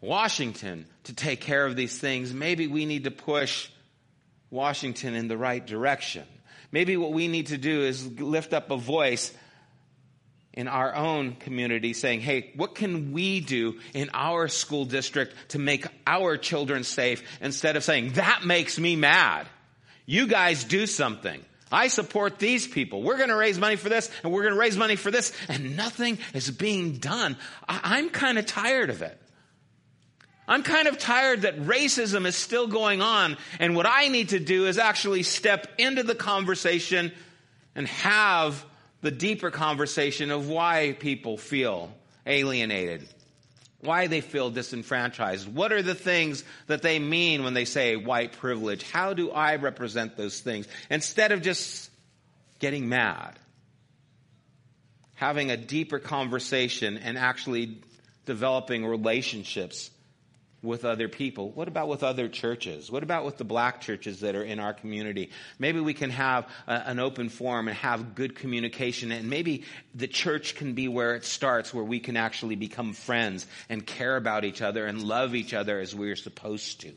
Washington 0.00 0.86
to 1.04 1.14
take 1.14 1.40
care 1.40 1.64
of 1.64 1.76
these 1.76 1.98
things, 1.98 2.32
maybe 2.32 2.66
we 2.66 2.86
need 2.86 3.04
to 3.04 3.10
push 3.10 3.68
Washington 4.50 5.14
in 5.14 5.28
the 5.28 5.36
right 5.36 5.66
direction. 5.66 6.24
Maybe 6.72 6.96
what 6.96 7.12
we 7.12 7.28
need 7.28 7.48
to 7.48 7.58
do 7.58 7.82
is 7.82 8.06
lift 8.20 8.52
up 8.52 8.70
a 8.70 8.76
voice 8.76 9.32
in 10.52 10.68
our 10.68 10.94
own 10.94 11.36
community 11.36 11.92
saying, 11.92 12.20
hey, 12.20 12.52
what 12.56 12.74
can 12.74 13.12
we 13.12 13.40
do 13.40 13.78
in 13.94 14.10
our 14.12 14.48
school 14.48 14.84
district 14.84 15.34
to 15.50 15.58
make 15.58 15.86
our 16.06 16.36
children 16.36 16.84
safe 16.84 17.22
instead 17.40 17.76
of 17.76 17.84
saying, 17.84 18.12
that 18.12 18.44
makes 18.44 18.78
me 18.78 18.96
mad. 18.96 19.46
You 20.06 20.26
guys 20.26 20.64
do 20.64 20.86
something. 20.86 21.44
I 21.72 21.88
support 21.88 22.38
these 22.38 22.66
people. 22.66 23.02
We're 23.02 23.16
going 23.16 23.28
to 23.28 23.36
raise 23.36 23.58
money 23.58 23.76
for 23.76 23.88
this 23.88 24.10
and 24.22 24.32
we're 24.32 24.42
going 24.42 24.54
to 24.54 24.60
raise 24.60 24.76
money 24.76 24.96
for 24.96 25.10
this 25.10 25.32
and 25.48 25.76
nothing 25.76 26.18
is 26.34 26.50
being 26.50 26.94
done. 26.94 27.36
I- 27.68 27.98
am 27.98 28.10
kind 28.10 28.38
of 28.38 28.46
tired 28.46 28.90
of 28.90 29.02
it. 29.02 29.16
I'm 30.48 30.64
kind 30.64 30.88
of 30.88 30.98
tired 30.98 31.42
that 31.42 31.60
racism 31.60 32.26
is 32.26 32.34
still 32.34 32.66
going 32.66 33.02
on 33.02 33.36
and 33.60 33.76
what 33.76 33.86
I 33.86 34.08
need 34.08 34.30
to 34.30 34.40
do 34.40 34.66
is 34.66 34.78
actually 34.78 35.22
step 35.22 35.68
into 35.78 36.02
the 36.02 36.16
conversation 36.16 37.12
and 37.76 37.86
have 37.86 38.64
the 39.00 39.12
deeper 39.12 39.50
conversation 39.50 40.30
of 40.30 40.48
why 40.48 40.96
people 40.98 41.36
feel 41.36 41.92
alienated 42.26 43.06
why 43.82 44.06
they 44.06 44.20
feel 44.20 44.50
disenfranchised. 44.50 45.48
What 45.48 45.72
are 45.72 45.82
the 45.82 45.94
things 45.94 46.44
that 46.66 46.82
they 46.82 46.98
mean 46.98 47.44
when 47.44 47.54
they 47.54 47.64
say 47.64 47.96
white 47.96 48.32
privilege? 48.32 48.82
How 48.90 49.14
do 49.14 49.30
I 49.30 49.56
represent 49.56 50.16
those 50.16 50.40
things? 50.40 50.68
Instead 50.90 51.32
of 51.32 51.42
just 51.42 51.90
getting 52.58 52.88
mad, 52.88 53.38
having 55.14 55.50
a 55.50 55.56
deeper 55.56 55.98
conversation 55.98 56.98
and 56.98 57.16
actually 57.16 57.78
developing 58.26 58.84
relationships 58.84 59.90
with 60.62 60.84
other 60.84 61.08
people? 61.08 61.50
What 61.50 61.68
about 61.68 61.88
with 61.88 62.02
other 62.02 62.28
churches? 62.28 62.90
What 62.90 63.02
about 63.02 63.24
with 63.24 63.38
the 63.38 63.44
black 63.44 63.80
churches 63.80 64.20
that 64.20 64.34
are 64.34 64.42
in 64.42 64.58
our 64.58 64.74
community? 64.74 65.30
Maybe 65.58 65.80
we 65.80 65.94
can 65.94 66.10
have 66.10 66.48
a, 66.66 66.72
an 66.88 66.98
open 66.98 67.28
forum 67.28 67.68
and 67.68 67.76
have 67.78 68.14
good 68.14 68.34
communication 68.34 69.10
and 69.12 69.30
maybe 69.30 69.64
the 69.94 70.08
church 70.08 70.54
can 70.54 70.74
be 70.74 70.88
where 70.88 71.14
it 71.14 71.24
starts, 71.24 71.72
where 71.72 71.84
we 71.84 72.00
can 72.00 72.16
actually 72.16 72.56
become 72.56 72.92
friends 72.92 73.46
and 73.68 73.86
care 73.86 74.16
about 74.16 74.44
each 74.44 74.60
other 74.60 74.86
and 74.86 75.02
love 75.02 75.34
each 75.34 75.54
other 75.54 75.80
as 75.80 75.94
we're 75.94 76.16
supposed 76.16 76.82
to. 76.82 76.92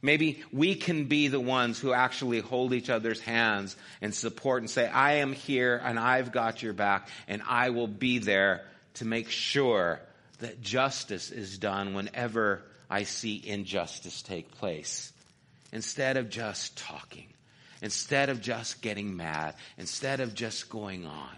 Maybe 0.00 0.44
we 0.52 0.76
can 0.76 1.06
be 1.06 1.26
the 1.26 1.40
ones 1.40 1.80
who 1.80 1.92
actually 1.92 2.38
hold 2.38 2.72
each 2.72 2.88
other's 2.88 3.20
hands 3.20 3.76
and 4.00 4.14
support 4.14 4.62
and 4.62 4.70
say, 4.70 4.86
I 4.86 5.14
am 5.14 5.32
here 5.32 5.80
and 5.82 5.98
I've 5.98 6.30
got 6.30 6.62
your 6.62 6.72
back 6.72 7.08
and 7.26 7.42
I 7.48 7.70
will 7.70 7.88
be 7.88 8.18
there 8.18 8.64
to 8.94 9.04
make 9.04 9.28
sure 9.28 10.00
that 10.38 10.60
justice 10.60 11.30
is 11.30 11.58
done 11.58 11.94
whenever 11.94 12.62
I 12.88 13.04
see 13.04 13.42
injustice 13.44 14.22
take 14.22 14.52
place. 14.52 15.12
Instead 15.72 16.16
of 16.16 16.30
just 16.30 16.78
talking, 16.78 17.26
instead 17.82 18.28
of 18.30 18.40
just 18.40 18.80
getting 18.80 19.16
mad, 19.16 19.54
instead 19.76 20.20
of 20.20 20.34
just 20.34 20.70
going 20.70 21.06
on. 21.06 21.36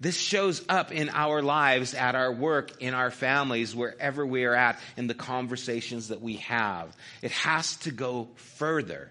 This 0.00 0.16
shows 0.16 0.64
up 0.66 0.92
in 0.92 1.10
our 1.10 1.42
lives, 1.42 1.92
at 1.92 2.14
our 2.14 2.32
work, 2.32 2.80
in 2.80 2.94
our 2.94 3.10
families, 3.10 3.76
wherever 3.76 4.24
we 4.24 4.44
are 4.44 4.54
at, 4.54 4.80
in 4.96 5.06
the 5.06 5.14
conversations 5.14 6.08
that 6.08 6.22
we 6.22 6.36
have. 6.36 6.96
It 7.20 7.32
has 7.32 7.76
to 7.78 7.90
go 7.90 8.28
further. 8.36 9.10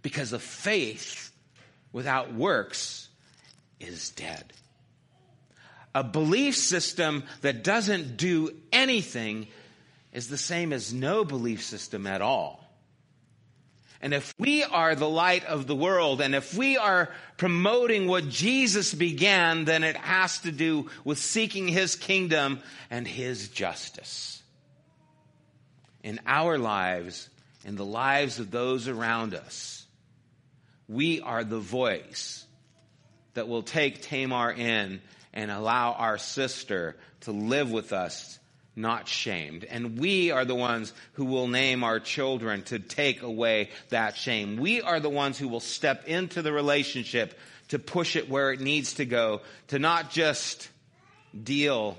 Because 0.00 0.32
a 0.32 0.38
faith 0.38 1.30
without 1.92 2.32
works 2.32 3.10
is 3.78 4.10
dead. 4.10 4.52
A 5.96 6.04
belief 6.04 6.54
system 6.54 7.24
that 7.40 7.64
doesn't 7.64 8.18
do 8.18 8.54
anything 8.70 9.46
is 10.12 10.28
the 10.28 10.36
same 10.36 10.74
as 10.74 10.92
no 10.92 11.24
belief 11.24 11.62
system 11.62 12.06
at 12.06 12.20
all. 12.20 12.62
And 14.02 14.12
if 14.12 14.34
we 14.38 14.62
are 14.62 14.94
the 14.94 15.08
light 15.08 15.46
of 15.46 15.66
the 15.66 15.74
world 15.74 16.20
and 16.20 16.34
if 16.34 16.52
we 16.52 16.76
are 16.76 17.08
promoting 17.38 18.08
what 18.08 18.28
Jesus 18.28 18.92
began, 18.92 19.64
then 19.64 19.82
it 19.84 19.96
has 19.96 20.38
to 20.40 20.52
do 20.52 20.90
with 21.02 21.16
seeking 21.16 21.66
his 21.66 21.96
kingdom 21.96 22.60
and 22.90 23.08
his 23.08 23.48
justice. 23.48 24.42
In 26.02 26.20
our 26.26 26.58
lives, 26.58 27.30
in 27.64 27.76
the 27.76 27.86
lives 27.86 28.38
of 28.38 28.50
those 28.50 28.86
around 28.86 29.34
us, 29.34 29.86
we 30.88 31.22
are 31.22 31.42
the 31.42 31.58
voice 31.58 32.44
that 33.32 33.48
will 33.48 33.62
take 33.62 34.02
Tamar 34.02 34.52
in 34.52 35.00
and 35.36 35.50
allow 35.50 35.92
our 35.92 36.16
sister 36.18 36.96
to 37.20 37.30
live 37.30 37.70
with 37.70 37.92
us 37.92 38.40
not 38.74 39.06
shamed. 39.06 39.64
And 39.64 39.98
we 39.98 40.30
are 40.30 40.44
the 40.44 40.54
ones 40.54 40.92
who 41.12 41.26
will 41.26 41.46
name 41.46 41.84
our 41.84 42.00
children 42.00 42.62
to 42.64 42.78
take 42.78 43.22
away 43.22 43.70
that 43.90 44.16
shame. 44.16 44.56
We 44.56 44.80
are 44.80 44.98
the 44.98 45.10
ones 45.10 45.38
who 45.38 45.48
will 45.48 45.60
step 45.60 46.08
into 46.08 46.42
the 46.42 46.52
relationship 46.52 47.38
to 47.68 47.78
push 47.78 48.16
it 48.16 48.28
where 48.28 48.50
it 48.50 48.60
needs 48.60 48.94
to 48.94 49.04
go, 49.04 49.42
to 49.68 49.78
not 49.78 50.10
just 50.10 50.68
deal 51.42 51.98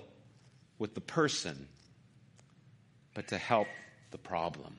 with 0.80 0.96
the 0.96 1.02
person, 1.02 1.68
but 3.14 3.28
to 3.30 3.38
help 3.38 3.68
the 4.12 4.18
problem. 4.18 4.78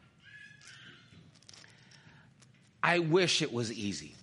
I 2.83 3.01
wish 3.01 3.43
it 3.43 3.53
was 3.53 3.73
easy. 3.73 4.15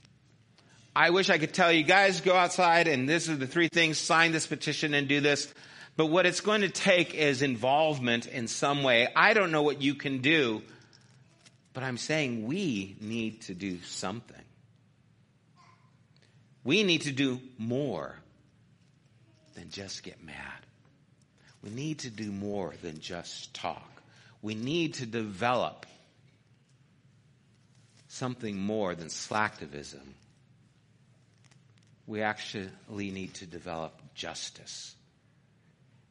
I 0.95 1.09
wish 1.09 1.29
I 1.29 1.37
could 1.37 1.53
tell 1.53 1.73
you 1.73 1.83
guys 1.83 2.21
go 2.21 2.35
outside 2.35 2.87
and 2.87 3.07
this 3.07 3.27
is 3.27 3.37
the 3.37 3.47
three 3.47 3.67
things, 3.67 3.97
sign 3.97 4.31
this 4.31 4.47
petition 4.47 4.93
and 4.93 5.09
do 5.09 5.19
this. 5.19 5.53
But 5.97 6.05
what 6.05 6.25
it's 6.25 6.39
going 6.39 6.61
to 6.61 6.69
take 6.69 7.13
is 7.13 7.41
involvement 7.41 8.27
in 8.27 8.47
some 8.47 8.81
way. 8.81 9.09
I 9.13 9.33
don't 9.33 9.51
know 9.51 9.63
what 9.63 9.81
you 9.81 9.95
can 9.95 10.19
do, 10.19 10.61
but 11.73 11.83
I'm 11.83 11.97
saying 11.97 12.45
we 12.45 12.95
need 13.01 13.41
to 13.43 13.53
do 13.53 13.81
something. 13.81 14.41
We 16.63 16.83
need 16.83 17.01
to 17.01 17.11
do 17.11 17.41
more 17.57 18.15
than 19.53 19.69
just 19.69 20.01
get 20.01 20.23
mad. 20.23 20.35
We 21.61 21.71
need 21.71 21.99
to 21.99 22.09
do 22.09 22.31
more 22.31 22.73
than 22.81 22.99
just 23.01 23.53
talk. 23.53 24.01
We 24.41 24.55
need 24.55 24.95
to 24.95 25.05
develop 25.05 25.85
something 28.07 28.57
more 28.57 28.95
than 28.95 29.07
slacktivism. 29.07 30.01
We 32.07 32.21
actually 32.21 32.69
need 32.89 33.33
to 33.35 33.45
develop 33.45 33.93
justice. 34.13 34.95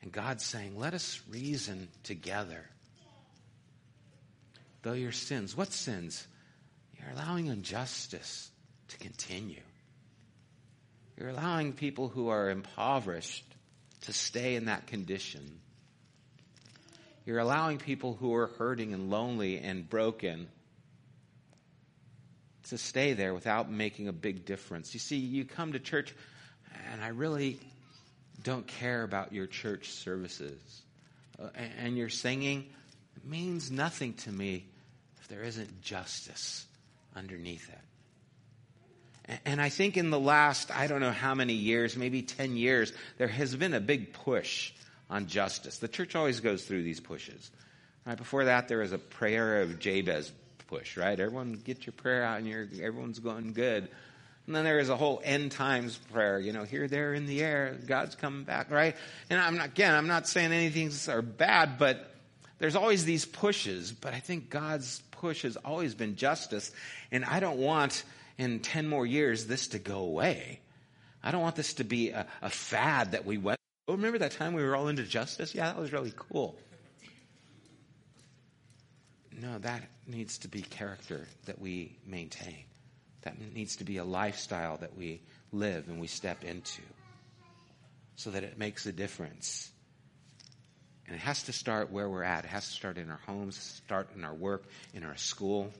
And 0.02 0.12
God's 0.12 0.44
saying, 0.44 0.78
let 0.78 0.92
us 0.92 1.20
reason 1.30 1.88
together. 2.02 2.64
Though 4.82 4.92
your 4.92 5.12
sins, 5.12 5.56
what 5.56 5.72
sins? 5.72 6.26
You're 6.98 7.10
allowing 7.12 7.46
injustice 7.46 8.50
to 8.88 8.98
continue. 8.98 9.62
You're 11.16 11.30
allowing 11.30 11.72
people 11.72 12.08
who 12.08 12.28
are 12.28 12.50
impoverished 12.50 13.44
to 14.02 14.12
stay 14.12 14.56
in 14.56 14.66
that 14.66 14.86
condition. 14.86 15.60
You're 17.24 17.38
allowing 17.38 17.78
people 17.78 18.14
who 18.14 18.34
are 18.34 18.48
hurting 18.48 18.92
and 18.92 19.10
lonely 19.10 19.58
and 19.58 19.88
broken 19.88 20.48
to 22.64 22.78
stay 22.78 23.12
there 23.12 23.34
without 23.34 23.70
making 23.70 24.08
a 24.08 24.12
big 24.12 24.44
difference. 24.44 24.94
You 24.94 25.00
see, 25.00 25.16
you 25.16 25.44
come 25.44 25.72
to 25.72 25.78
church, 25.78 26.14
and 26.92 27.02
I 27.02 27.08
really 27.08 27.58
don't 28.42 28.66
care 28.66 29.02
about 29.02 29.32
your 29.32 29.46
church 29.46 29.90
services. 29.90 30.82
Uh, 31.40 31.48
and 31.78 31.96
your 31.96 32.08
singing 32.08 32.66
means 33.24 33.70
nothing 33.70 34.14
to 34.14 34.30
me 34.30 34.66
if 35.20 35.28
there 35.28 35.42
isn't 35.42 35.82
justice 35.82 36.66
underneath 37.16 37.68
it. 37.68 39.38
And 39.46 39.60
I 39.60 39.70
think 39.70 39.96
in 39.96 40.10
the 40.10 40.20
last, 40.20 40.70
I 40.70 40.86
don't 40.86 41.00
know 41.00 41.10
how 41.10 41.34
many 41.34 41.54
years, 41.54 41.96
maybe 41.96 42.20
10 42.20 42.56
years, 42.56 42.92
there 43.16 43.28
has 43.28 43.56
been 43.56 43.72
a 43.72 43.80
big 43.80 44.12
push 44.12 44.72
on 45.08 45.26
justice. 45.26 45.78
The 45.78 45.88
church 45.88 46.14
always 46.14 46.40
goes 46.40 46.64
through 46.64 46.82
these 46.82 47.00
pushes. 47.00 47.50
Right 48.04 48.18
before 48.18 48.44
that, 48.44 48.68
there 48.68 48.78
was 48.78 48.92
a 48.92 48.98
prayer 48.98 49.62
of 49.62 49.78
Jabez 49.78 50.30
push, 50.74 50.96
right? 50.96 51.18
Everyone 51.18 51.52
get 51.52 51.86
your 51.86 51.92
prayer 51.92 52.24
out 52.24 52.38
and 52.38 52.48
you're, 52.48 52.66
everyone's 52.82 53.20
going 53.20 53.52
good. 53.52 53.88
And 54.46 54.54
then 54.54 54.64
there 54.64 54.78
is 54.78 54.88
a 54.88 54.96
whole 54.96 55.22
end 55.24 55.52
times 55.52 55.98
prayer, 56.12 56.38
you 56.38 56.52
know, 56.52 56.64
here, 56.64 56.88
there, 56.88 57.14
in 57.14 57.26
the 57.26 57.42
air, 57.42 57.78
God's 57.86 58.14
coming 58.14 58.44
back, 58.44 58.70
right? 58.70 58.96
And 59.30 59.40
I'm 59.40 59.56
not, 59.56 59.66
again, 59.66 59.94
I'm 59.94 60.08
not 60.08 60.28
saying 60.28 60.52
anything's 60.52 61.08
are 61.08 61.22
bad, 61.22 61.78
but 61.78 62.14
there's 62.58 62.76
always 62.76 63.04
these 63.04 63.24
pushes. 63.24 63.92
But 63.92 64.14
I 64.14 64.18
think 64.18 64.50
God's 64.50 65.00
push 65.12 65.42
has 65.42 65.56
always 65.56 65.94
been 65.94 66.16
justice. 66.16 66.72
And 67.10 67.24
I 67.24 67.40
don't 67.40 67.58
want 67.58 68.02
in 68.36 68.60
10 68.60 68.88
more 68.88 69.06
years 69.06 69.46
this 69.46 69.68
to 69.68 69.78
go 69.78 70.00
away. 70.00 70.60
I 71.22 71.30
don't 71.30 71.40
want 71.40 71.56
this 71.56 71.74
to 71.74 71.84
be 71.84 72.10
a, 72.10 72.26
a 72.42 72.50
fad 72.50 73.12
that 73.12 73.24
we 73.24 73.38
went. 73.38 73.58
Oh, 73.88 73.92
remember 73.92 74.18
that 74.18 74.32
time 74.32 74.54
we 74.54 74.62
were 74.62 74.76
all 74.76 74.88
into 74.88 75.04
justice? 75.04 75.54
Yeah, 75.54 75.66
that 75.66 75.78
was 75.78 75.92
really 75.92 76.12
cool. 76.16 76.58
No, 79.40 79.58
that 79.58 79.82
needs 80.06 80.38
to 80.38 80.48
be 80.48 80.62
character 80.62 81.26
that 81.46 81.60
we 81.60 81.96
maintain. 82.06 82.64
That 83.22 83.38
needs 83.54 83.76
to 83.76 83.84
be 83.84 83.96
a 83.96 84.04
lifestyle 84.04 84.76
that 84.78 84.96
we 84.96 85.22
live 85.52 85.88
and 85.88 86.00
we 86.00 86.06
step 86.06 86.44
into 86.44 86.82
so 88.16 88.30
that 88.30 88.44
it 88.44 88.58
makes 88.58 88.86
a 88.86 88.92
difference. 88.92 89.70
And 91.06 91.16
it 91.16 91.20
has 91.20 91.44
to 91.44 91.52
start 91.52 91.90
where 91.90 92.08
we're 92.08 92.22
at. 92.22 92.44
It 92.44 92.48
has 92.48 92.66
to 92.66 92.72
start 92.72 92.98
in 92.98 93.10
our 93.10 93.20
homes, 93.26 93.58
start 93.58 94.10
in 94.14 94.24
our 94.24 94.34
work, 94.34 94.64
in 94.94 95.04
our 95.04 95.16
school, 95.16 95.72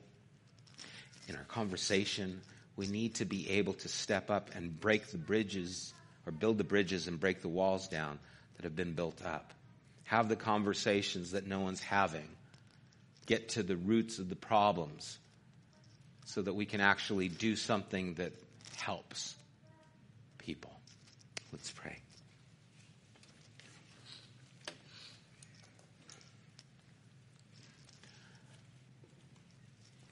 in 1.28 1.36
our 1.36 1.44
conversation. 1.44 2.40
We 2.76 2.86
need 2.86 3.16
to 3.16 3.24
be 3.24 3.50
able 3.50 3.74
to 3.74 3.88
step 3.88 4.30
up 4.30 4.50
and 4.54 4.78
break 4.78 5.06
the 5.08 5.18
bridges 5.18 5.94
or 6.26 6.32
build 6.32 6.58
the 6.58 6.64
bridges 6.64 7.08
and 7.08 7.20
break 7.20 7.42
the 7.42 7.48
walls 7.48 7.88
down 7.88 8.18
that 8.56 8.64
have 8.64 8.76
been 8.76 8.94
built 8.94 9.24
up. 9.24 9.52
Have 10.04 10.28
the 10.28 10.36
conversations 10.36 11.32
that 11.32 11.46
no 11.46 11.60
one's 11.60 11.82
having. 11.82 12.28
Get 13.26 13.50
to 13.50 13.62
the 13.62 13.76
roots 13.76 14.18
of 14.18 14.28
the 14.28 14.36
problems 14.36 15.18
so 16.26 16.42
that 16.42 16.54
we 16.54 16.66
can 16.66 16.80
actually 16.80 17.28
do 17.28 17.56
something 17.56 18.14
that 18.14 18.32
helps 18.76 19.34
people. 20.38 20.72
Let's 21.52 21.70
pray. 21.70 21.98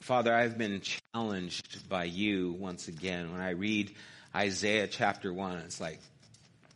Father, 0.00 0.34
I've 0.34 0.58
been 0.58 0.80
challenged 0.80 1.88
by 1.88 2.04
you 2.04 2.52
once 2.58 2.88
again. 2.88 3.30
When 3.30 3.40
I 3.40 3.50
read 3.50 3.94
Isaiah 4.34 4.88
chapter 4.88 5.32
1, 5.32 5.58
it's 5.58 5.80
like 5.80 6.00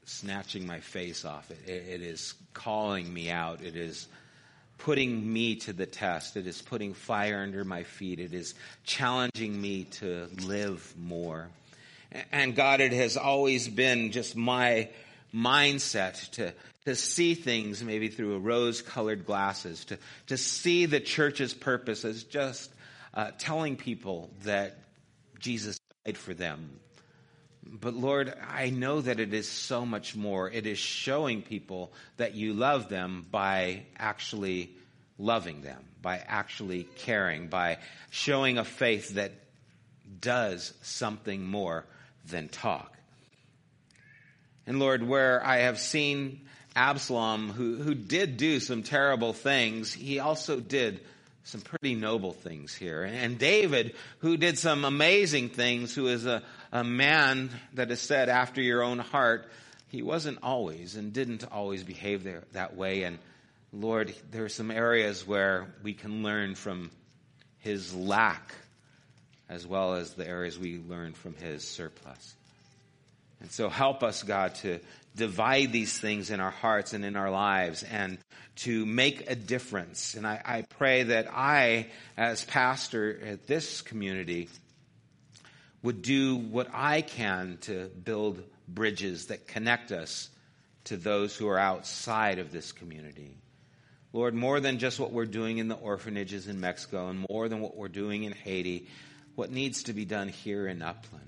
snatching 0.04 0.66
my 0.66 0.78
face 0.78 1.24
off. 1.24 1.50
It, 1.50 1.68
it 1.68 2.02
is 2.02 2.34
calling 2.54 3.12
me 3.12 3.30
out. 3.30 3.62
It 3.62 3.74
is 3.74 4.06
putting 4.78 5.32
me 5.32 5.56
to 5.56 5.72
the 5.72 5.86
test. 5.86 6.36
It 6.36 6.46
is 6.46 6.62
putting 6.62 6.94
fire 6.94 7.40
under 7.42 7.64
my 7.64 7.82
feet. 7.82 8.20
It 8.20 8.34
is 8.34 8.54
challenging 8.84 9.60
me 9.60 9.84
to 9.84 10.28
live 10.44 10.94
more. 10.98 11.48
And 12.32 12.54
God, 12.54 12.80
it 12.80 12.92
has 12.92 13.16
always 13.16 13.68
been 13.68 14.12
just 14.12 14.36
my 14.36 14.88
mindset 15.34 16.30
to, 16.32 16.52
to 16.84 16.94
see 16.94 17.34
things 17.34 17.82
maybe 17.82 18.08
through 18.08 18.38
rose 18.38 18.80
colored 18.82 19.26
glasses, 19.26 19.84
to, 19.86 19.98
to 20.28 20.36
see 20.36 20.86
the 20.86 21.00
church's 21.00 21.52
purpose 21.52 22.04
as 22.04 22.24
just 22.24 22.70
uh, 23.12 23.30
telling 23.38 23.76
people 23.76 24.30
that 24.44 24.78
Jesus 25.38 25.78
died 26.04 26.16
for 26.16 26.34
them. 26.34 26.78
But 27.68 27.94
Lord, 27.94 28.32
I 28.48 28.70
know 28.70 29.00
that 29.00 29.20
it 29.20 29.34
is 29.34 29.48
so 29.48 29.84
much 29.84 30.16
more. 30.16 30.50
It 30.50 30.66
is 30.66 30.78
showing 30.78 31.42
people 31.42 31.92
that 32.16 32.34
you 32.34 32.54
love 32.54 32.88
them 32.88 33.26
by 33.30 33.84
actually 33.98 34.70
loving 35.18 35.62
them, 35.62 35.82
by 36.02 36.22
actually 36.26 36.84
caring, 36.96 37.48
by 37.48 37.78
showing 38.10 38.58
a 38.58 38.64
faith 38.64 39.14
that 39.14 39.32
does 40.20 40.72
something 40.82 41.44
more 41.44 41.84
than 42.26 42.48
talk. 42.48 42.96
And 44.66 44.78
Lord, 44.78 45.02
where 45.02 45.44
I 45.44 45.58
have 45.58 45.78
seen 45.78 46.40
Absalom, 46.74 47.50
who, 47.50 47.76
who 47.76 47.94
did 47.94 48.36
do 48.36 48.60
some 48.60 48.82
terrible 48.82 49.32
things, 49.32 49.92
he 49.92 50.18
also 50.18 50.60
did 50.60 51.00
some 51.46 51.60
pretty 51.60 51.94
noble 51.94 52.32
things 52.32 52.74
here. 52.74 53.04
And 53.04 53.38
David, 53.38 53.94
who 54.18 54.36
did 54.36 54.58
some 54.58 54.84
amazing 54.84 55.48
things, 55.48 55.94
who 55.94 56.08
is 56.08 56.26
a, 56.26 56.42
a 56.72 56.82
man 56.82 57.50
that 57.74 57.88
is 57.92 58.00
said 58.00 58.28
after 58.28 58.60
your 58.60 58.82
own 58.82 58.98
heart, 58.98 59.48
he 59.86 60.02
wasn't 60.02 60.38
always 60.42 60.96
and 60.96 61.12
didn't 61.12 61.44
always 61.52 61.84
behave 61.84 62.24
there, 62.24 62.42
that 62.52 62.76
way. 62.76 63.04
And 63.04 63.20
Lord, 63.72 64.12
there 64.32 64.44
are 64.44 64.48
some 64.48 64.72
areas 64.72 65.24
where 65.24 65.68
we 65.84 65.94
can 65.94 66.24
learn 66.24 66.56
from 66.56 66.90
his 67.60 67.94
lack 67.94 68.52
as 69.48 69.64
well 69.64 69.94
as 69.94 70.14
the 70.14 70.26
areas 70.26 70.58
we 70.58 70.80
learn 70.88 71.12
from 71.12 71.34
his 71.36 71.66
surplus. 71.66 72.34
And 73.40 73.52
so 73.52 73.68
help 73.68 74.02
us, 74.02 74.24
God, 74.24 74.56
to 74.56 74.80
divide 75.16 75.72
these 75.72 75.98
things 75.98 76.30
in 76.30 76.40
our 76.40 76.50
hearts 76.50 76.92
and 76.92 77.04
in 77.04 77.16
our 77.16 77.30
lives 77.30 77.82
and 77.82 78.18
to 78.56 78.86
make 78.86 79.30
a 79.30 79.34
difference. 79.34 80.14
And 80.14 80.26
I, 80.26 80.40
I 80.44 80.62
pray 80.62 81.04
that 81.04 81.26
I, 81.30 81.88
as 82.16 82.44
pastor 82.44 83.18
at 83.24 83.46
this 83.46 83.82
community, 83.82 84.48
would 85.82 86.02
do 86.02 86.36
what 86.36 86.68
I 86.72 87.02
can 87.02 87.58
to 87.62 87.86
build 87.88 88.42
bridges 88.68 89.26
that 89.26 89.46
connect 89.46 89.92
us 89.92 90.28
to 90.84 90.96
those 90.96 91.36
who 91.36 91.48
are 91.48 91.58
outside 91.58 92.38
of 92.38 92.52
this 92.52 92.72
community. 92.72 93.36
Lord, 94.12 94.34
more 94.34 94.60
than 94.60 94.78
just 94.78 94.98
what 94.98 95.12
we're 95.12 95.26
doing 95.26 95.58
in 95.58 95.68
the 95.68 95.74
orphanages 95.74 96.46
in 96.46 96.60
Mexico 96.60 97.08
and 97.08 97.26
more 97.28 97.48
than 97.48 97.60
what 97.60 97.76
we're 97.76 97.88
doing 97.88 98.24
in 98.24 98.32
Haiti, 98.32 98.88
what 99.34 99.50
needs 99.50 99.84
to 99.84 99.92
be 99.92 100.04
done 100.04 100.28
here 100.28 100.66
in 100.66 100.80
Upland. 100.80 101.25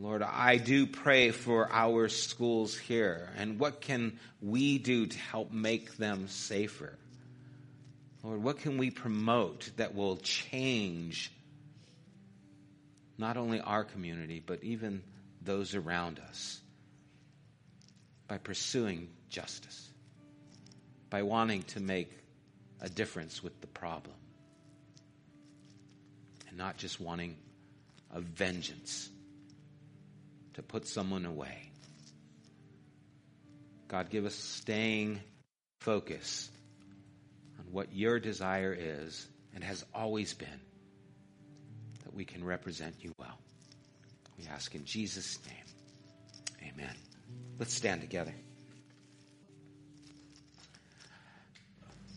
Lord, 0.00 0.22
I 0.22 0.56
do 0.56 0.86
pray 0.86 1.30
for 1.30 1.70
our 1.70 2.08
schools 2.08 2.74
here 2.74 3.28
and 3.36 3.60
what 3.60 3.82
can 3.82 4.18
we 4.40 4.78
do 4.78 5.04
to 5.06 5.18
help 5.18 5.52
make 5.52 5.98
them 5.98 6.26
safer? 6.28 6.94
Lord, 8.22 8.42
what 8.42 8.60
can 8.60 8.78
we 8.78 8.90
promote 8.90 9.70
that 9.76 9.94
will 9.94 10.16
change 10.16 11.30
not 13.18 13.36
only 13.36 13.60
our 13.60 13.84
community, 13.84 14.42
but 14.44 14.64
even 14.64 15.02
those 15.42 15.74
around 15.74 16.18
us 16.18 16.58
by 18.26 18.38
pursuing 18.38 19.10
justice, 19.28 19.90
by 21.10 21.24
wanting 21.24 21.62
to 21.64 21.80
make 21.80 22.10
a 22.80 22.88
difference 22.88 23.42
with 23.42 23.60
the 23.60 23.66
problem, 23.66 24.16
and 26.48 26.56
not 26.56 26.78
just 26.78 26.98
wanting 26.98 27.36
a 28.14 28.22
vengeance 28.22 29.10
to 30.54 30.62
put 30.62 30.86
someone 30.86 31.24
away. 31.24 31.70
God, 33.88 34.10
give 34.10 34.24
us 34.24 34.34
staying 34.34 35.20
focus 35.80 36.50
on 37.58 37.64
what 37.72 37.92
your 37.92 38.20
desire 38.20 38.76
is 38.78 39.26
and 39.54 39.64
has 39.64 39.84
always 39.94 40.34
been 40.34 40.60
that 42.04 42.14
we 42.14 42.24
can 42.24 42.44
represent 42.44 42.94
you 43.00 43.12
well. 43.18 43.38
We 44.38 44.46
ask 44.46 44.74
in 44.74 44.84
Jesus' 44.84 45.38
name. 45.46 46.72
Amen. 46.72 46.94
Let's 47.58 47.74
stand 47.74 48.00
together. 48.00 48.34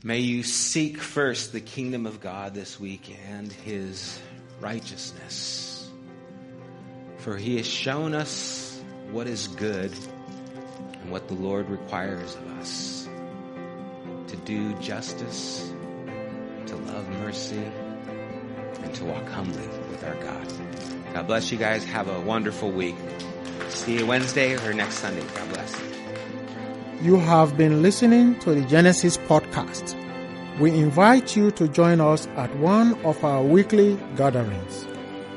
May 0.04 0.20
you 0.20 0.44
seek 0.44 0.98
first 0.98 1.54
the 1.54 1.62
kingdom 1.62 2.06
of 2.06 2.20
God 2.20 2.54
this 2.54 2.78
week 2.80 3.16
and 3.30 3.52
his 3.52 4.20
righteousness. 4.60 5.73
For 7.24 7.38
he 7.38 7.56
has 7.56 7.66
shown 7.66 8.14
us 8.14 8.78
what 9.12 9.28
is 9.28 9.48
good 9.48 9.94
and 11.02 11.10
what 11.10 11.30
the 11.30 11.36
Lord 11.36 11.70
requires 11.70 12.36
of 12.36 12.60
us 12.60 13.08
to 14.28 14.36
do 14.44 14.74
justice, 14.80 15.72
to 16.66 16.76
love 16.76 17.08
mercy, 17.22 17.64
and 18.82 18.94
to 18.96 19.06
walk 19.06 19.26
humbly 19.30 19.66
with 19.90 20.04
our 20.04 20.16
God. 20.16 20.54
God 21.14 21.28
bless 21.28 21.50
you 21.50 21.58
guys. 21.58 21.86
Have 21.86 22.10
a 22.10 22.20
wonderful 22.20 22.70
week. 22.70 22.98
See 23.70 24.00
you 24.00 24.06
Wednesday 24.06 24.58
or 24.58 24.74
next 24.74 24.96
Sunday. 24.96 25.26
God 25.34 25.54
bless. 25.54 25.82
You 27.02 27.16
have 27.20 27.56
been 27.56 27.82
listening 27.82 28.38
to 28.40 28.54
the 28.54 28.68
Genesis 28.68 29.16
podcast. 29.16 29.98
We 30.60 30.72
invite 30.72 31.38
you 31.38 31.52
to 31.52 31.70
join 31.70 32.02
us 32.02 32.28
at 32.36 32.54
one 32.58 33.00
of 33.06 33.24
our 33.24 33.42
weekly 33.42 33.98
gatherings. 34.18 34.88